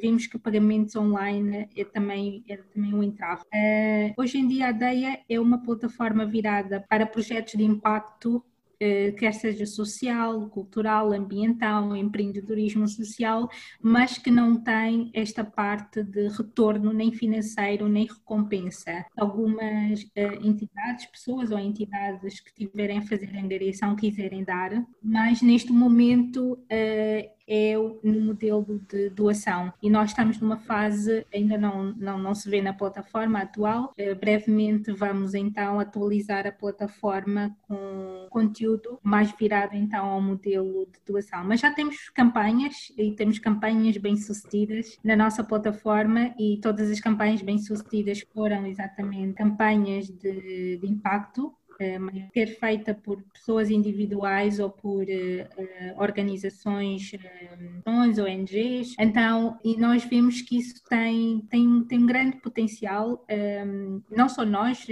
vimos 0.00 0.26
que 0.26 0.38
pagamentos 0.38 0.94
online 0.96 1.68
é 1.76 1.84
também, 1.84 2.44
é 2.48 2.56
também 2.56 2.94
um 2.94 3.02
entrave. 3.02 3.42
Hoje 4.16 4.38
em 4.38 4.48
dia 4.48 4.68
a 4.68 4.72
DEIA 4.72 5.20
é 5.28 5.40
uma 5.40 5.62
plataforma 5.62 6.26
virada 6.26 6.84
para 6.88 7.06
projetos 7.06 7.54
de 7.54 7.64
impacto 7.64 8.18
eh, 8.28 8.57
quer 9.18 9.32
seja 9.32 9.66
social, 9.66 10.48
cultural, 10.48 11.12
ambiental, 11.12 11.96
empreendedorismo 11.96 12.86
social, 12.86 13.48
mas 13.80 14.18
que 14.18 14.30
não 14.30 14.62
tem 14.62 15.10
esta 15.12 15.44
parte 15.44 16.02
de 16.02 16.28
retorno 16.28 16.92
nem 16.92 17.12
financeiro 17.12 17.88
nem 17.88 18.06
recompensa. 18.06 19.04
Algumas 19.16 20.02
uh, 20.02 20.46
entidades, 20.46 21.06
pessoas 21.06 21.50
ou 21.50 21.58
entidades 21.58 22.40
que 22.40 22.52
tiverem 22.52 22.98
a 22.98 23.02
fazer 23.02 23.34
a 23.34 23.40
angariação 23.40 23.96
quiserem 23.96 24.44
dar, 24.44 24.84
mas 25.02 25.42
neste 25.42 25.72
momento 25.72 26.58
é 27.48 27.74
no 27.76 28.20
modelo 28.20 28.80
de 28.88 29.08
doação. 29.10 29.72
E 29.82 29.88
nós 29.88 30.10
estamos 30.10 30.38
numa 30.38 30.58
fase, 30.58 31.26
ainda 31.32 31.56
não, 31.56 31.92
não, 31.94 32.18
não 32.18 32.34
se 32.34 32.48
vê 32.48 32.60
na 32.60 32.72
plataforma 32.72 33.40
atual, 33.40 33.94
uh, 33.98 34.14
brevemente 34.16 34.92
vamos 34.92 35.34
então 35.34 35.80
atualizar 35.80 36.46
a 36.46 36.52
plataforma 36.52 37.56
com 37.62 38.26
conteúdo 38.30 38.98
mais 39.02 39.32
virado 39.32 39.74
então 39.74 40.04
ao 40.04 40.20
modelo 40.20 40.86
de 40.86 41.00
doação. 41.06 41.44
Mas 41.44 41.60
já 41.60 41.72
temos 41.72 42.10
campanhas 42.10 42.92
e 42.96 43.12
temos 43.12 43.38
campanhas 43.38 43.96
bem 43.96 44.16
sucedidas 44.16 44.98
na 45.02 45.16
nossa 45.16 45.42
plataforma 45.42 46.34
e 46.38 46.58
todas 46.62 46.90
as 46.90 47.00
campanhas 47.00 47.40
bem 47.40 47.58
sucedidas 47.58 48.20
foram 48.32 48.66
exatamente 48.66 49.34
campanhas 49.34 50.06
de, 50.08 50.76
de 50.76 50.86
impacto 50.86 51.52
quer 52.32 52.46
feita 52.58 52.92
por 52.92 53.22
pessoas 53.32 53.70
individuais 53.70 54.58
ou 54.58 54.68
por 54.68 55.04
uh, 55.04 56.00
organizações, 56.02 57.12
uh, 57.12 58.20
ONGs. 58.20 58.94
Então, 58.98 59.58
e 59.64 59.76
nós 59.76 60.04
vemos 60.04 60.42
que 60.42 60.58
isso 60.58 60.82
tem, 60.88 61.40
tem, 61.48 61.84
tem 61.84 61.98
um 61.98 62.06
grande 62.06 62.36
potencial, 62.38 63.24
um, 63.30 64.02
não 64.10 64.28
só 64.28 64.44
nós, 64.44 64.86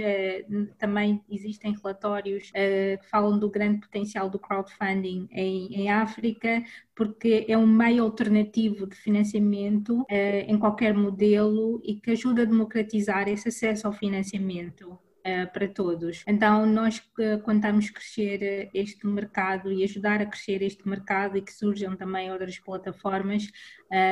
também 0.77 1.21
existem 1.29 1.75
relatórios 1.75 2.51
que 2.51 3.07
falam 3.09 3.37
do 3.37 3.49
grande 3.49 3.79
potencial 3.79 4.29
do 4.29 4.39
crowdfunding 4.39 5.27
em, 5.31 5.73
em 5.73 5.89
África, 5.89 6.63
porque 6.95 7.45
é 7.47 7.57
um 7.57 7.67
meio 7.67 8.03
alternativo 8.03 8.87
de 8.87 8.95
financiamento 8.95 10.05
em 10.09 10.57
qualquer 10.57 10.93
modelo 10.93 11.81
e 11.83 11.95
que 11.95 12.11
ajuda 12.11 12.43
a 12.43 12.45
democratizar 12.45 13.27
esse 13.27 13.49
acesso 13.49 13.87
ao 13.87 13.93
financiamento. 13.93 14.97
Eh, 15.27 15.45
para 15.45 15.67
todos. 15.67 16.23
Então, 16.25 16.65
nós 16.65 17.03
contamos 17.43 17.89
crescer 17.89 18.41
eh, 18.41 18.69
este 18.73 19.05
mercado 19.05 19.69
e 19.73 19.83
ajudar 19.83 20.21
a 20.21 20.25
crescer 20.25 20.61
este 20.61 20.87
mercado 20.87 21.37
e 21.37 21.41
que 21.41 21.51
surjam 21.51 21.97
também 21.97 22.31
outras 22.31 22.57
plataformas 22.59 23.51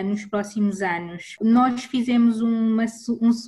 nos 0.06 0.26
próximos 0.26 0.82
anos. 0.82 1.36
Nós 1.42 1.84
fizemos 1.86 2.42
uma, 2.42 2.86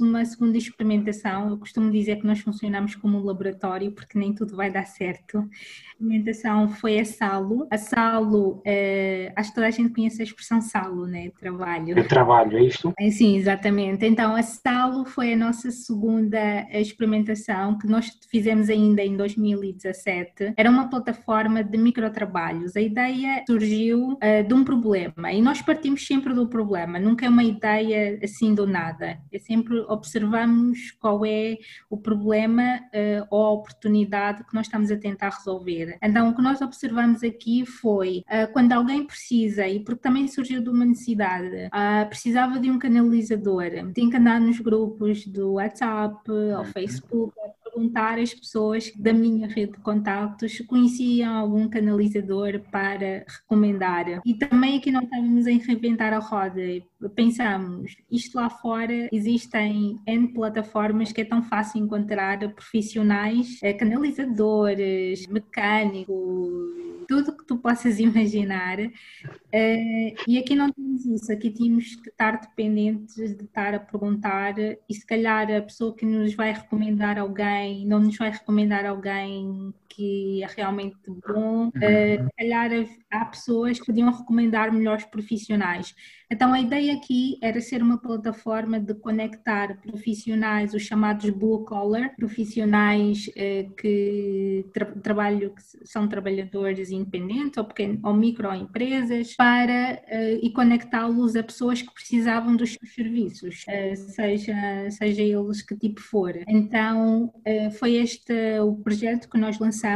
uma 0.01 0.25
segunda 0.25 0.57
experimentação, 0.57 1.49
eu 1.49 1.57
costumo 1.57 1.91
dizer 1.91 2.17
que 2.17 2.27
nós 2.27 2.39
funcionamos 2.39 2.95
como 2.95 3.17
um 3.17 3.23
laboratório 3.23 3.91
porque 3.91 4.17
nem 4.17 4.33
tudo 4.33 4.55
vai 4.55 4.71
dar 4.71 4.85
certo. 4.85 5.39
A 5.39 5.45
experimentação 5.91 6.69
foi 6.69 6.99
a 6.99 7.05
Salo. 7.05 7.67
A 7.71 7.77
Salo, 7.77 8.61
acho 9.35 9.49
que 9.49 9.55
toda 9.55 9.67
a 9.67 9.71
gente 9.71 9.93
conhece 9.93 10.21
a 10.21 10.25
expressão 10.25 10.61
Salo, 10.61 11.05
né? 11.07 11.29
Trabalho. 11.39 11.97
É 11.97 12.03
trabalho, 12.03 12.57
é 12.57 12.63
isto? 12.63 12.93
Sim, 13.11 13.37
exatamente. 13.37 14.05
Então, 14.05 14.35
a 14.35 14.43
Salo 14.43 15.05
foi 15.05 15.33
a 15.33 15.37
nossa 15.37 15.71
segunda 15.71 16.67
experimentação 16.71 17.77
que 17.77 17.87
nós 17.87 18.11
fizemos 18.29 18.69
ainda 18.69 19.01
em 19.01 19.15
2017 19.15 20.53
era 20.55 20.69
uma 20.69 20.89
plataforma 20.89 21.63
de 21.63 21.77
microtrabalhos. 21.77 22.75
A 22.75 22.81
ideia 22.81 23.43
surgiu 23.47 24.13
uh, 24.13 24.47
de 24.47 24.53
um 24.53 24.63
problema 24.63 25.31
e 25.31 25.41
nós 25.41 25.61
partimos 25.61 26.05
sempre 26.05 26.16
do 26.21 26.47
problema, 26.47 26.99
nunca 26.99 27.25
é 27.25 27.29
uma 27.29 27.43
ideia 27.43 28.19
assim 28.23 28.53
do 28.53 28.65
nada. 28.65 29.19
É 29.31 29.39
sempre 29.39 29.79
observamos 29.81 30.91
qual 30.99 31.25
é 31.25 31.57
o 31.89 31.97
problema 31.97 32.79
uh, 32.93 33.27
ou 33.29 33.45
a 33.45 33.51
oportunidade 33.51 34.43
que 34.43 34.53
nós 34.53 34.67
estamos 34.67 34.91
a 34.91 34.97
tentar 34.97 35.29
resolver. 35.29 35.97
Então, 36.01 36.29
o 36.29 36.35
que 36.35 36.41
nós 36.41 36.61
observamos 36.61 37.23
aqui 37.23 37.65
foi 37.65 38.23
uh, 38.29 38.51
quando 38.53 38.73
alguém 38.73 39.05
precisa, 39.05 39.67
e 39.67 39.79
porque 39.79 40.01
também 40.01 40.27
surgiu 40.27 40.61
de 40.61 40.69
uma 40.69 40.85
necessidade, 40.85 41.69
precisava 42.09 42.59
de 42.59 42.69
um 42.69 42.79
canalizador, 42.79 43.63
tem 43.93 44.09
que 44.09 44.17
andar 44.17 44.39
nos 44.39 44.59
grupos 44.59 45.25
do 45.25 45.53
WhatsApp 45.53 46.29
ou 46.29 46.57
uhum. 46.59 46.65
Facebook 46.65 47.33
perguntar 47.77 48.17
às 48.17 48.33
pessoas 48.33 48.91
da 48.95 49.13
minha 49.13 49.47
rede 49.47 49.73
de 49.73 49.77
contactos 49.79 50.59
conheciam 50.61 51.35
algum 51.35 51.69
canalizador 51.69 52.59
para 52.71 53.23
recomendar. 53.27 54.21
E 54.25 54.33
também 54.33 54.77
aqui 54.77 54.91
não 54.91 55.03
estávamos 55.03 55.45
a 55.45 55.51
reinventar 55.51 56.13
a 56.13 56.17
roda. 56.17 56.61
Pensamos, 57.15 57.95
isto 58.11 58.35
lá 58.35 58.49
fora 58.49 59.07
existem 59.11 59.99
N 60.05 60.33
plataformas 60.33 61.11
que 61.11 61.21
é 61.21 61.25
tão 61.25 61.43
fácil 61.43 61.83
encontrar 61.83 62.39
profissionais, 62.53 63.59
eh, 63.61 63.73
canalizadores, 63.73 65.27
mecânicos, 65.27 66.87
tudo 67.07 67.35
que 67.35 67.45
tu 67.45 67.57
possas 67.57 67.99
imaginar. 67.99 68.79
Uh, 68.79 70.15
e 70.27 70.37
aqui 70.37 70.55
não 70.55 70.71
temos 70.71 71.05
isso, 71.05 71.31
aqui 71.31 71.49
temos 71.49 71.95
que 71.95 72.09
estar 72.09 72.39
dependentes 72.39 73.15
de 73.15 73.43
estar 73.43 73.73
a 73.73 73.79
perguntar 73.79 74.55
e 74.57 74.93
se 74.93 75.05
calhar 75.05 75.49
a 75.51 75.61
pessoa 75.61 75.95
que 75.95 76.05
nos 76.05 76.33
vai 76.33 76.51
recomendar 76.51 77.17
alguém 77.17 77.85
não 77.85 77.99
nos 77.99 78.17
vai 78.17 78.31
recomendar 78.31 78.85
alguém 78.85 79.73
que 79.97 80.43
é 80.43 80.47
realmente 80.55 80.95
bom. 81.07 81.69
Uh, 81.69 81.71
se 81.71 82.29
calhar 82.37 82.69
há 83.09 83.25
pessoas 83.25 83.79
que 83.79 83.87
podiam 83.87 84.11
recomendar 84.11 84.71
melhores 84.71 85.05
profissionais. 85.05 85.95
Então 86.29 86.53
a 86.53 86.59
ideia 86.59 86.93
aqui 86.93 87.39
era 87.41 87.59
ser 87.59 87.81
uma 87.81 87.97
plataforma 87.97 88.79
de 88.79 88.93
conectar 88.93 89.81
profissionais, 89.81 90.73
os 90.73 90.83
chamados 90.83 91.29
blue 91.31 91.65
collar, 91.65 92.15
profissionais 92.15 93.27
uh, 93.29 93.73
que 93.75 94.65
tra 94.71 94.85
trabalham, 94.85 95.49
que 95.55 95.61
são 95.87 96.07
trabalhadores 96.07 96.91
independentes 96.91 97.57
ou, 97.57 97.65
pequeno, 97.65 97.99
ou 98.03 98.13
microempresas, 98.13 99.35
para 99.35 99.99
uh, 100.05 100.45
e 100.45 100.51
conectá-los 100.51 101.35
a 101.35 101.41
pessoas 101.41 101.81
que 101.81 101.91
precisavam 101.91 102.55
dos 102.55 102.73
seus 102.73 102.93
serviços, 102.93 103.65
seja, 104.13 104.91
seja 104.91 105.23
eles 105.23 105.61
que 105.63 105.75
tipo 105.75 106.01
for. 106.01 106.33
Então 106.47 107.33
foi 107.79 107.95
este 107.95 108.59
o 108.59 108.75
projeto 108.75 109.29
que 109.29 109.37
nós 109.37 109.57
lançamos 109.59 109.86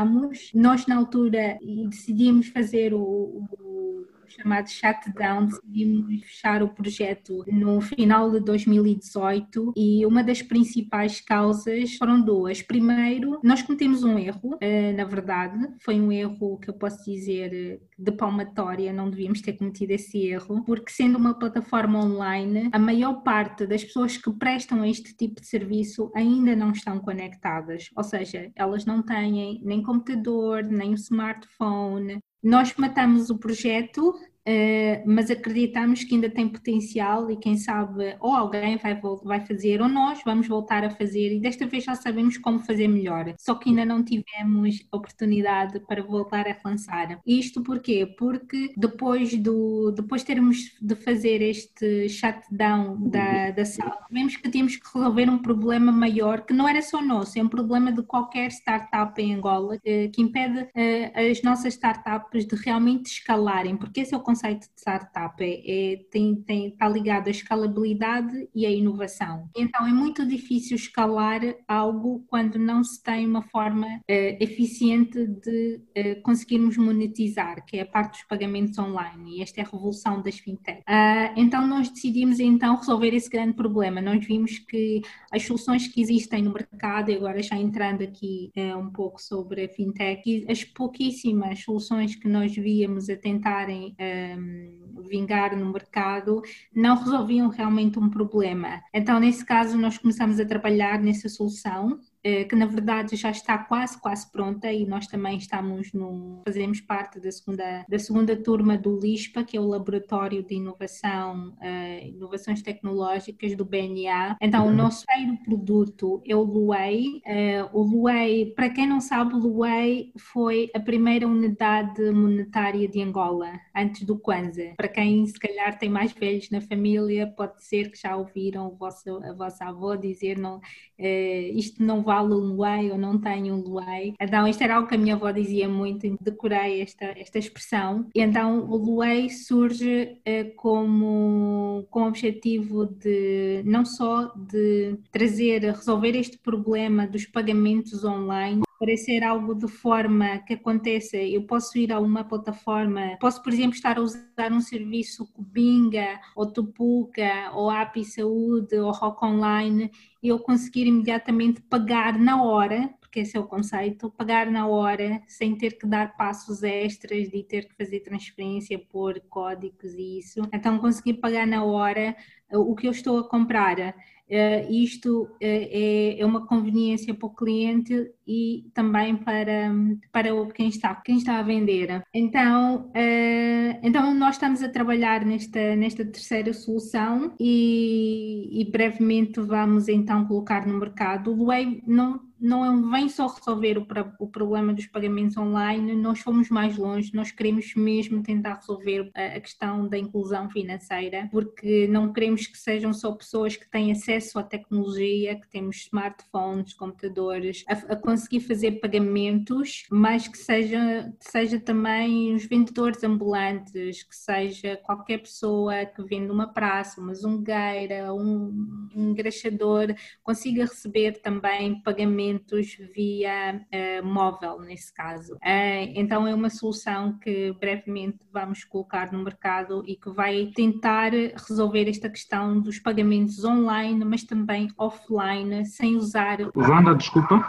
nós, 0.54 0.86
na 0.88 0.96
altura, 0.96 1.58
decidimos 1.90 2.48
fazer 2.48 2.94
o, 2.94 3.00
o 3.00 4.06
chamado 4.32 4.70
shutdown, 4.70 5.46
decidimos 5.46 6.22
fechar 6.22 6.64
o 6.64 6.70
projeto 6.70 7.44
no 7.48 7.82
final 7.82 8.32
de 8.32 8.40
2018 8.40 9.74
e 9.76 10.06
uma 10.06 10.24
das 10.24 10.42
principais 10.42 11.22
causas 11.22 11.96
foram 11.96 12.22
duas. 12.22 12.62
Primeiro, 12.62 13.40
nós 13.44 13.62
cometemos 13.62 14.04
um 14.04 14.18
erro, 14.18 14.58
eh, 14.62 14.94
na 14.94 15.06
verdade, 15.06 15.58
foi 15.84 16.00
um 16.00 16.12
erro 16.12 16.58
que 16.60 16.70
eu 16.70 16.74
posso 16.74 17.04
dizer 17.04 17.82
de 17.98 18.12
palmatória, 18.12 18.92
não 18.92 19.10
devíamos 19.10 19.42
ter 19.42 19.54
cometido 19.54 19.94
esse 19.94 20.26
erro, 20.26 20.64
porque 20.66 20.92
sendo 20.92 21.18
uma 21.18 21.38
plataforma 21.38 22.04
online, 22.04 22.70
a 22.72 22.80
maior 22.80 23.22
parte 23.22 23.68
das 23.68 23.84
pessoas 23.84 24.18
que 24.18 24.32
prestam 24.34 24.84
este 24.84 25.16
tipo 25.16 25.40
de 25.40 25.48
serviço 25.48 26.12
ainda 26.16 26.56
não 26.56 26.72
estão 26.72 27.00
conectadas, 27.00 27.90
ou 27.96 28.04
seja, 28.04 28.52
elas 28.56 28.86
não 28.86 29.02
têm 29.04 29.62
nem 29.64 29.84
computador, 29.84 30.64
nem 30.64 30.94
smartphone, 30.94 32.20
nós 32.42 32.74
matamos 32.76 33.30
o 33.30 33.38
projeto 33.38 34.14
Uh, 34.48 35.04
mas 35.06 35.30
acreditamos 35.30 36.04
que 36.04 36.16
ainda 36.16 36.28
tem 36.28 36.50
potencial 36.50 37.30
e 37.30 37.38
quem 37.38 37.58
sabe 37.58 38.16
ou 38.20 38.34
alguém 38.34 38.76
vai, 38.78 39.00
vai 39.24 39.46
fazer 39.46 39.80
ou 39.80 39.88
nós 39.88 40.20
vamos 40.26 40.48
voltar 40.48 40.84
a 40.84 40.90
fazer 40.90 41.36
e 41.36 41.40
desta 41.40 41.68
vez 41.68 41.84
já 41.84 41.94
sabemos 41.94 42.40
como 42.40 42.60
fazer 42.60 42.88
melhor, 42.88 43.36
só 43.38 43.54
que 43.54 43.70
ainda 43.70 43.86
não 43.86 44.04
tivemos 44.04 44.84
oportunidade 44.92 45.80
para 45.82 46.02
voltar 46.02 46.48
a 46.48 46.58
lançar. 46.66 47.20
Isto 47.24 47.62
porquê? 47.62 48.06
Porque 48.18 48.74
depois 48.76 49.38
do 49.38 49.92
depois 49.92 50.24
termos 50.24 50.58
de 50.82 50.96
fazer 50.96 51.42
este 51.44 52.10
shutdown 52.10 52.98
da, 53.10 53.52
da 53.52 53.64
sala, 53.64 54.08
vemos 54.10 54.36
que 54.38 54.50
tínhamos 54.50 54.76
que 54.76 54.88
resolver 54.92 55.30
um 55.30 55.38
problema 55.38 55.92
maior 55.92 56.42
que 56.42 56.54
não 56.54 56.68
era 56.68 56.82
só 56.82 57.00
nosso, 57.00 57.38
é 57.38 57.44
um 57.44 57.48
problema 57.48 57.92
de 57.92 58.02
qualquer 58.02 58.50
startup 58.50 59.22
em 59.22 59.36
Angola 59.36 59.76
uh, 59.76 60.12
que 60.12 60.22
impede 60.22 60.62
uh, 60.62 61.32
as 61.32 61.44
nossas 61.44 61.74
startups 61.74 62.48
de 62.48 62.56
realmente 62.56 63.06
escalarem, 63.08 63.78
porque 63.78 64.02
esse 64.02 64.16
é 64.16 64.18
o 64.18 64.31
conceito 64.32 64.62
de 64.62 64.80
startup 64.80 65.44
é, 65.44 65.94
é, 65.94 65.98
tem, 66.10 66.36
tem, 66.36 66.68
está 66.68 66.88
ligado 66.88 67.28
à 67.28 67.32
escalabilidade 67.32 68.50
e 68.56 68.66
à 68.66 68.72
inovação. 68.72 69.50
Então 69.56 69.86
é 69.86 69.92
muito 69.92 70.26
difícil 70.26 70.78
escalar 70.78 71.42
algo 71.68 72.24
quando 72.28 72.58
não 72.58 72.82
se 72.82 73.04
tem 73.04 73.28
uma 73.28 73.42
forma 73.42 73.88
uh, 73.88 74.38
eficiente 74.40 75.28
de 75.28 75.82
uh, 75.98 76.22
conseguirmos 76.24 76.78
monetizar, 76.78 77.66
que 77.66 77.78
é 77.78 77.82
a 77.82 77.86
parte 77.86 78.12
dos 78.12 78.24
pagamentos 78.24 78.78
online, 78.80 79.38
e 79.38 79.42
esta 79.42 79.60
é 79.60 79.64
a 79.66 79.68
revolução 79.68 80.22
das 80.22 80.40
fintech. 80.40 80.80
Uh, 80.80 81.34
então 81.36 81.68
nós 81.68 81.90
decidimos 81.90 82.40
então 82.40 82.78
resolver 82.78 83.14
esse 83.14 83.30
grande 83.30 83.54
problema. 83.54 84.02
Nós 84.02 84.26
vimos 84.26 84.60
que 84.60 85.02
as 85.30 85.44
soluções 85.44 85.88
que 85.88 86.00
existem 86.00 86.42
no 86.42 86.54
mercado, 86.54 87.12
agora 87.12 87.44
já 87.44 87.58
entrando 87.58 88.02
aqui 88.02 88.52
um 88.78 88.90
pouco 88.90 89.22
sobre 89.22 89.66
a 89.66 89.70
fintech, 89.70 90.46
as 90.50 90.64
pouquíssimas 90.64 91.60
soluções 91.64 92.16
que 92.16 92.28
nós 92.28 92.56
víamos 92.56 93.10
a 93.10 93.16
tentarem 93.16 93.96
um, 94.38 95.04
vingar 95.10 95.56
no 95.56 95.72
mercado 95.72 96.42
não 96.74 96.96
resolviam 96.96 97.50
realmente 97.50 98.00
um 98.00 98.10
problema. 98.10 98.82
Então, 98.94 99.20
nesse 99.20 99.46
caso, 99.46 99.78
nós 99.78 99.98
começamos 99.98 100.40
a 100.40 100.46
trabalhar 100.46 101.00
nessa 101.00 101.28
solução 101.28 102.00
que 102.24 102.56
na 102.56 102.66
verdade 102.66 103.16
já 103.16 103.32
está 103.32 103.58
quase, 103.58 104.00
quase 104.00 104.32
pronta 104.32 104.72
e 104.72 104.86
nós 104.86 105.08
também 105.08 105.38
estamos 105.38 105.92
no, 105.94 106.42
fazemos 106.46 106.80
parte 106.82 107.20
da 107.20 107.32
segunda, 107.32 107.86
da 107.88 108.00
segunda 108.00 108.36
turma 108.36 108.78
do 108.78 109.00
LISPA, 109.00 109.44
que 109.44 109.58
é 109.58 109.60
o 109.60 109.68
Laboratório 109.68 110.44
de 110.44 110.56
Inovação, 110.56 111.50
uh, 111.50 112.06
Inovações 112.06 112.62
Tecnológicas 112.62 113.56
do 113.56 113.66
BNA. 113.66 114.38
Então, 114.42 114.68
o 114.68 114.72
nosso 114.72 115.06
primeiro 115.06 115.42
produto 115.44 116.22
é 116.28 116.36
o 116.36 116.44
Luei. 116.44 117.22
Uh, 117.26 117.70
o 117.74 117.82
Luei, 117.82 118.54
para 118.54 118.70
quem 118.70 118.88
não 118.88 119.02
sabe, 119.02 119.34
o 119.34 119.38
Luei 119.38 120.12
foi 120.18 120.70
a 120.76 120.80
primeira 120.80 121.28
unidade 121.28 122.12
monetária 122.12 122.88
de 122.88 123.02
Angola, 123.02 123.52
antes 123.76 124.04
do 124.04 124.18
Kwanza. 124.18 124.74
Para 124.78 124.88
quem 124.88 125.26
se 125.26 125.40
calhar 125.40 125.78
tem 125.78 125.90
mais 125.90 126.12
velhos 126.12 126.50
na 126.50 126.62
família, 126.62 127.28
pode 127.28 127.64
ser 127.64 127.90
que 127.90 128.00
já 128.00 128.16
ouviram 128.16 128.68
o 128.68 128.76
vosso, 128.76 129.18
a 129.24 129.34
vossa 129.34 129.66
avó 129.66 129.96
dizer 129.96 130.38
não, 130.38 130.58
uh, 130.58 131.58
isto 131.58 131.84
não 131.84 132.04
vai 132.04 132.11
vale 132.12 132.34
um 132.34 132.58
ou 132.92 132.98
não 132.98 133.18
tenho 133.18 133.56
um 133.56 133.62
luai. 133.62 134.14
Então, 134.20 134.46
isto 134.46 134.62
era 134.62 134.76
algo 134.76 134.88
que 134.90 134.96
a 134.96 134.98
minha 134.98 135.16
avó 135.16 135.32
dizia 135.32 135.70
muito, 135.70 136.18
decorei 136.20 136.82
esta, 136.82 137.06
esta 137.06 137.40
expressão. 137.40 138.06
E 138.14 138.20
então, 138.20 138.70
o 138.70 138.76
luai 138.76 139.30
surge 139.30 140.18
eh, 140.26 140.44
como 140.58 141.88
com 141.90 142.04
o 142.04 142.08
objetivo 142.08 142.86
de 142.86 143.62
não 143.66 143.86
só 143.86 144.34
de 144.36 144.98
trazer, 145.10 145.62
resolver 145.62 146.18
este 146.18 146.38
problema 146.38 147.08
dos 147.08 147.26
pagamentos 147.26 148.04
online, 148.04 148.62
para 148.82 148.98
ser 148.98 149.24
algo 149.24 149.54
de 149.54 149.68
forma 149.68 150.40
que 150.40 150.56
aconteça, 150.56 151.16
eu 151.16 151.44
posso 151.44 151.78
ir 151.78 151.92
a 151.94 152.00
uma 152.00 152.24
plataforma, 152.24 153.16
posso, 153.20 153.44
por 153.44 153.54
exemplo, 153.54 153.76
estar 153.76 154.00
a 154.00 154.02
usar 154.02 154.52
um 154.52 154.60
serviço 154.60 155.32
Cubinga, 155.34 156.20
ou 156.36 156.52
Tupuca, 156.52 157.52
ou 157.54 157.70
API 157.70 158.04
Saúde, 158.04 158.76
ou 158.78 158.92
Rock 158.92 159.24
Online, 159.24 159.92
e 160.24 160.30
eu 160.30 160.40
conseguir 160.40 160.88
imediatamente 160.88 161.62
pagar 161.62 162.18
na 162.18 162.44
hora, 162.44 162.92
porque 163.00 163.20
esse 163.20 163.38
é 163.38 163.40
o 163.40 163.46
conceito, 163.46 164.10
pagar 164.10 164.50
na 164.50 164.66
hora, 164.66 165.22
sem 165.28 165.56
ter 165.56 165.78
que 165.78 165.86
dar 165.86 166.18
passos 166.18 166.64
extras, 166.64 167.30
de 167.30 167.44
ter 167.44 167.68
que 167.68 167.76
fazer 167.76 168.00
transferência, 168.00 168.80
pôr 168.80 169.22
códigos 169.30 169.94
e 169.94 170.18
isso. 170.18 170.42
Então, 170.52 170.80
conseguir 170.80 171.16
pagar 171.16 171.46
na 171.46 171.64
hora 171.64 172.16
o 172.52 172.76
que 172.76 172.88
eu 172.88 172.92
estou 172.92 173.20
a 173.20 173.30
comprar. 173.30 173.94
Uh, 174.32 174.72
isto 174.72 175.24
uh, 175.24 175.30
é, 175.42 176.18
é, 176.22 176.26
uma 176.26 176.48
conveniência 176.48 177.14
para 177.14 177.28
o 177.28 177.36
cliente 177.36 178.14
e 178.26 178.72
também 178.74 179.18
para, 179.18 179.74
para 180.10 180.30
quem, 180.54 180.70
está, 180.70 180.96
quem 180.96 181.18
está 181.18 181.40
a 181.40 181.44
vender. 181.44 182.02
Então, 182.14 182.86
uh, 182.96 183.80
então 183.84 184.14
nós 184.14 184.36
estamos 184.36 184.64
a 184.64 184.70
trabalhar 184.70 185.26
nesta, 185.26 185.76
nesta 185.76 186.06
terceira 186.06 186.54
solução 186.54 187.34
e, 187.38 188.62
e 188.62 188.72
brevemente 188.72 189.42
vamos 189.42 189.90
então 189.90 190.26
colocar 190.26 190.66
no 190.66 190.80
mercado. 190.80 191.34
O 191.34 191.48
Wave 191.48 191.84
não 191.86 192.31
não 192.42 192.90
vem 192.90 193.08
só 193.08 193.28
resolver 193.28 193.78
o, 193.78 193.86
o, 194.20 194.28
problema 194.28 194.74
dos 194.74 194.88
pagamentos 194.88 195.38
online, 195.38 195.94
nós 195.94 196.20
fomos 196.20 196.50
mais 196.50 196.76
longe, 196.76 197.14
nós 197.14 197.32
queremos 197.32 197.76
mesmo 197.76 198.24
tentar 198.24 198.56
resolver 198.56 199.12
a, 199.14 199.38
a, 199.38 199.40
questão 199.40 199.88
da 199.88 199.98
inclusão 199.98 200.50
financeira, 200.50 201.30
porque 201.32 201.88
não 201.88 202.12
queremos 202.12 202.48
que 202.48 202.58
sejam 202.58 202.92
só 202.94 203.12
pessoas 203.12 203.56
que 203.56 203.70
têm 203.70 203.92
acesso 203.92 204.40
à 204.40 204.44
tecnologia, 204.44 205.40
que 205.40 205.48
temos 205.50 205.78
smartphones, 205.82 206.74
computadores, 206.74 207.64
a, 207.68 207.74
a 207.74 207.96
conseguir 207.96 208.40
fazer 208.40 208.80
pagamentos, 208.80 209.86
mas 209.92 210.28
que 210.28 210.38
seja, 210.38 211.14
seja 211.20 211.60
também 211.60 212.34
os 212.34 212.46
vendedores 212.46 213.04
ambulantes, 213.04 214.02
que 214.02 214.16
seja 214.16 214.78
qualquer 214.78 215.20
pessoa 215.20 215.86
que 215.86 216.02
vende 216.04 216.32
uma 216.32 216.48
praça, 216.48 217.00
uma 217.00 217.14
zungueira, 217.14 218.12
um 218.14 218.90
engraxador, 218.96 219.94
consiga 220.24 220.64
receber 220.64 221.22
também 221.22 221.80
pagamentos 221.82 222.31
pagamentos 222.32 222.78
via 222.94 223.62
uh, 223.62 224.06
móvel, 224.06 224.60
nesse 224.60 224.94
caso. 224.94 225.34
Uh, 225.36 225.92
então, 225.96 226.28
é 226.28 226.34
uma 226.34 226.50
solução 226.50 227.18
que 227.20 227.54
brevemente 227.60 228.18
vamos 228.32 228.64
colocar 228.64 229.12
no 229.12 229.24
mercado 229.24 229.84
e 229.86 229.96
que 229.96 230.10
vai 230.10 230.52
tentar 230.56 231.12
resolver 231.48 231.90
esta 231.90 232.10
questão 232.10 232.60
dos 232.60 232.80
pagamentos 232.80 233.44
online, 233.44 234.04
mas 234.06 234.24
também 234.24 234.70
offline, 234.78 235.66
sem 235.66 235.96
usar. 235.96 236.38
Wanda, 236.56 236.96
desculpa. 236.96 237.46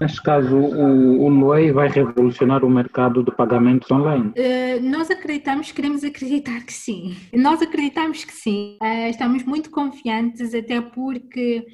Neste 0.00 0.22
caso, 0.22 0.56
o, 0.56 1.26
o 1.26 1.46
vai 1.72 1.88
revolucionar 1.88 2.64
o 2.64 2.70
mercado 2.70 3.22
de 3.22 3.30
pagamentos 3.30 3.90
online? 3.90 4.28
Uh, 4.30 4.82
nós 4.82 5.10
acreditamos, 5.10 5.70
queremos 5.72 6.02
acreditar 6.02 6.64
que 6.64 6.72
sim. 6.72 7.16
Nós 7.32 7.60
acreditamos 7.62 8.24
que 8.24 8.32
sim. 8.32 8.78
Estamos 9.08 9.44
muito 9.44 9.70
confiantes, 9.70 10.54
até 10.54 10.80
porque 10.80 11.66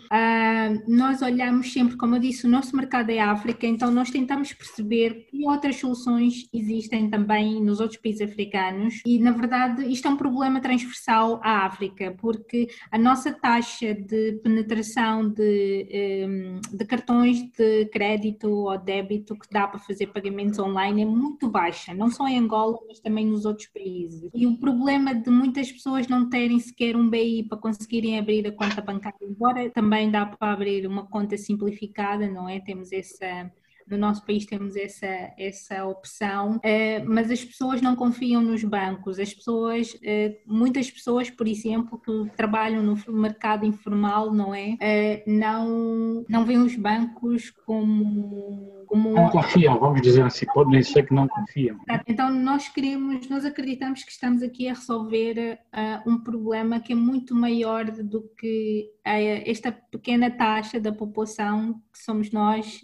nós 0.87 1.23
olhamos 1.23 1.73
sempre, 1.73 1.97
como 1.97 2.17
eu 2.17 2.21
disse, 2.21 2.32
o 2.45 2.49
nosso 2.49 2.75
mercado 2.77 3.11
é 3.11 3.19
África, 3.19 3.67
então 3.67 3.91
nós 3.91 4.11
tentamos 4.11 4.53
perceber 4.53 5.27
que 5.31 5.47
outras 5.47 5.77
soluções 5.77 6.49
existem 6.53 7.11
também 7.11 7.63
nos 7.63 7.81
outros 7.81 8.01
países 8.01 8.23
africanos 8.23 9.01
e, 9.07 9.19
na 9.19 9.33
verdade, 9.33 9.91
isto 9.91 10.09
é 10.09 10.11
um 10.11 10.17
problema 10.17 10.61
transversal 10.61 11.41
à 11.43 11.67
África, 11.67 12.15
porque 12.21 12.69
a 12.91 12.99
nossa 12.99 13.33
taxa 13.33 13.95
de 13.95 14.41
penetração 14.43 15.29
de, 15.29 16.27
um, 16.27 16.77
de 16.77 16.85
cartões 16.85 17.43
de 17.57 17.87
crédito 17.87 18.49
ou 18.49 18.79
débito 18.79 19.37
que 19.37 19.49
dá 19.51 19.67
para 19.67 19.79
fazer 19.79 20.07
pagamentos 20.09 20.59
online 20.59 21.03
é 21.03 21.05
muito 21.05 21.49
baixa, 21.49 21.93
não 21.95 22.11
só 22.11 22.27
em 22.29 22.39
Angola, 22.39 22.79
mas 22.87 23.01
também 23.01 23.27
nos 23.27 23.45
outros 23.45 23.69
países. 23.69 24.31
E 24.35 24.47
o 24.47 24.59
problema 24.59 25.15
de 25.15 25.31
muitas 25.31 25.71
pessoas 25.71 26.09
não 26.09 26.29
terem 26.29 26.59
sequer 26.59 26.97
um 26.97 27.09
BI 27.09 27.45
para 27.49 27.59
conseguirem 27.59 28.19
abrir 28.19 28.47
a 28.47 28.53
conta 28.53 28.81
bancária, 28.81 29.19
embora 29.23 29.69
também 29.71 30.11
dá 30.11 30.27
para 30.27 30.53
abrir 30.53 30.87
uma 30.87 31.07
conta 31.07 31.37
simplificada, 31.37 32.22
não 32.31 32.49
é? 32.49 32.61
Temos 32.61 32.93
essa 32.93 33.51
no 33.89 33.99
nosso 33.99 34.25
país 34.25 34.47
temos 34.47 34.77
essa, 34.77 35.07
essa 35.39 35.85
opção, 35.85 36.61
eh, 36.63 37.03
mas 37.05 37.31
as 37.31 37.45
pessoas 37.45 37.81
não 37.81 37.97
confiam 37.97 38.43
nos 38.43 38.63
bancos. 38.65 39.19
As 39.19 39.33
pessoas, 39.33 39.97
eh, 40.03 40.39
muitas 40.47 40.91
pessoas, 40.91 41.31
por 41.31 41.47
exemplo, 41.47 41.99
que 41.99 42.37
trabalham 42.37 42.83
no 42.83 42.97
mercado 43.09 43.65
informal, 43.65 44.33
não 44.33 44.55
é? 44.55 44.77
Eh, 44.81 45.25
não, 45.27 46.25
não 46.29 46.45
veem 46.45 46.61
os 46.61 46.77
bancos 46.77 47.51
como. 47.51 48.85
como... 48.87 49.11
Não 49.11 49.29
confiam, 49.31 49.79
vamos 49.79 50.01
dizer 50.03 50.23
assim, 50.23 50.47
podem 50.47 50.81
dizer 50.81 51.07
que 51.07 51.15
não 51.15 51.29
confiam. 51.29 51.79
Então, 52.07 52.31
nós 52.31 52.69
queremos, 52.69 53.29
nós 53.29 53.45
acreditamos 53.45 54.05
que 54.05 54.13
estamos 54.13 54.43
aqui 54.43 54.69
a 54.69 54.75
resolver 54.75 55.59
um 56.07 56.19
problema 56.19 56.81
que 56.81 56.93
é 56.93 56.97
muito 56.97 57.35
maior 57.35 57.85
do 57.85 58.23
que 58.39 58.91
esta 59.05 59.73
pequena 59.73 60.31
taxa 60.31 60.79
da 60.79 60.93
população 60.93 61.81
que 61.93 61.99
somos 62.03 62.31
nós 62.31 62.83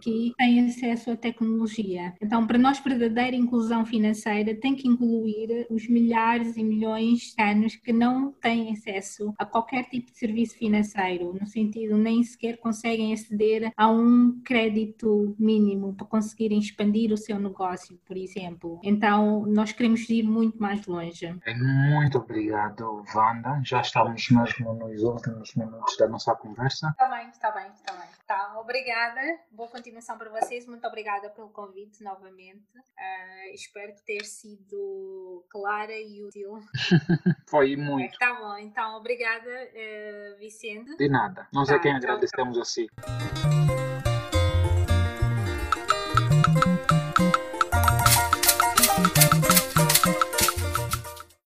que 0.00 0.32
têm 0.36 0.66
acesso 0.66 1.10
à 1.10 1.16
tecnologia. 1.16 2.14
Então, 2.20 2.46
para 2.46 2.58
nós, 2.58 2.78
verdadeira 2.78 3.36
inclusão 3.36 3.84
financeira 3.84 4.54
tem 4.54 4.74
que 4.74 4.86
incluir 4.86 5.66
os 5.70 5.88
milhares 5.88 6.56
e 6.56 6.64
milhões 6.64 7.34
de 7.34 7.42
anos 7.42 7.76
que 7.76 7.92
não 7.92 8.32
têm 8.32 8.72
acesso 8.72 9.34
a 9.38 9.44
qualquer 9.44 9.84
tipo 9.84 10.10
de 10.12 10.18
serviço 10.18 10.56
financeiro, 10.56 11.36
no 11.38 11.46
sentido 11.46 11.96
nem 11.96 12.22
sequer 12.22 12.58
conseguem 12.58 13.12
aceder 13.12 13.72
a 13.76 13.90
um 13.90 14.40
crédito 14.44 15.34
mínimo 15.38 15.94
para 15.94 16.06
conseguirem 16.06 16.58
expandir 16.58 17.12
o 17.12 17.16
seu 17.16 17.38
negócio, 17.38 17.98
por 18.04 18.16
exemplo. 18.16 18.80
Então, 18.82 19.44
nós 19.46 19.72
queremos 19.72 20.08
ir 20.08 20.22
muito 20.22 20.60
mais 20.60 20.86
longe. 20.86 21.34
Muito 21.56 22.18
obrigado, 22.18 23.04
Wanda. 23.14 23.60
Já 23.64 23.80
estamos 23.80 24.28
mesmo 24.30 24.74
nos 24.74 25.02
últimos 25.02 25.54
minutos 25.54 25.96
da 25.96 26.08
nossa 26.08 26.34
conversa. 26.34 26.88
Está 26.90 27.08
bem, 27.08 27.28
está 27.28 27.50
bem, 27.50 27.66
está 27.74 27.92
bem. 27.92 28.15
Tá, 28.26 28.58
obrigada. 28.58 29.20
Boa 29.52 29.68
continuação 29.68 30.18
para 30.18 30.28
vocês. 30.28 30.66
Muito 30.66 30.84
obrigada 30.84 31.30
pelo 31.30 31.48
convite 31.50 32.02
novamente. 32.02 32.66
Uh, 32.76 33.54
espero 33.54 33.94
ter 34.04 34.24
sido 34.24 35.46
clara 35.48 35.96
e 35.96 36.24
útil. 36.24 36.58
Foi 37.48 37.76
muito. 37.76 38.14
É, 38.14 38.18
tá 38.18 38.34
bom, 38.34 38.58
então 38.58 38.96
obrigada, 38.96 39.48
uh, 39.48 40.38
Vicente. 40.38 40.96
De 40.96 41.08
nada. 41.08 41.46
Nós 41.52 41.68
é 41.68 41.74
tá, 41.74 41.78
é 41.78 41.82
quem 41.82 41.92
agradecemos 41.94 42.58
a 42.58 42.64
si. 42.64 42.88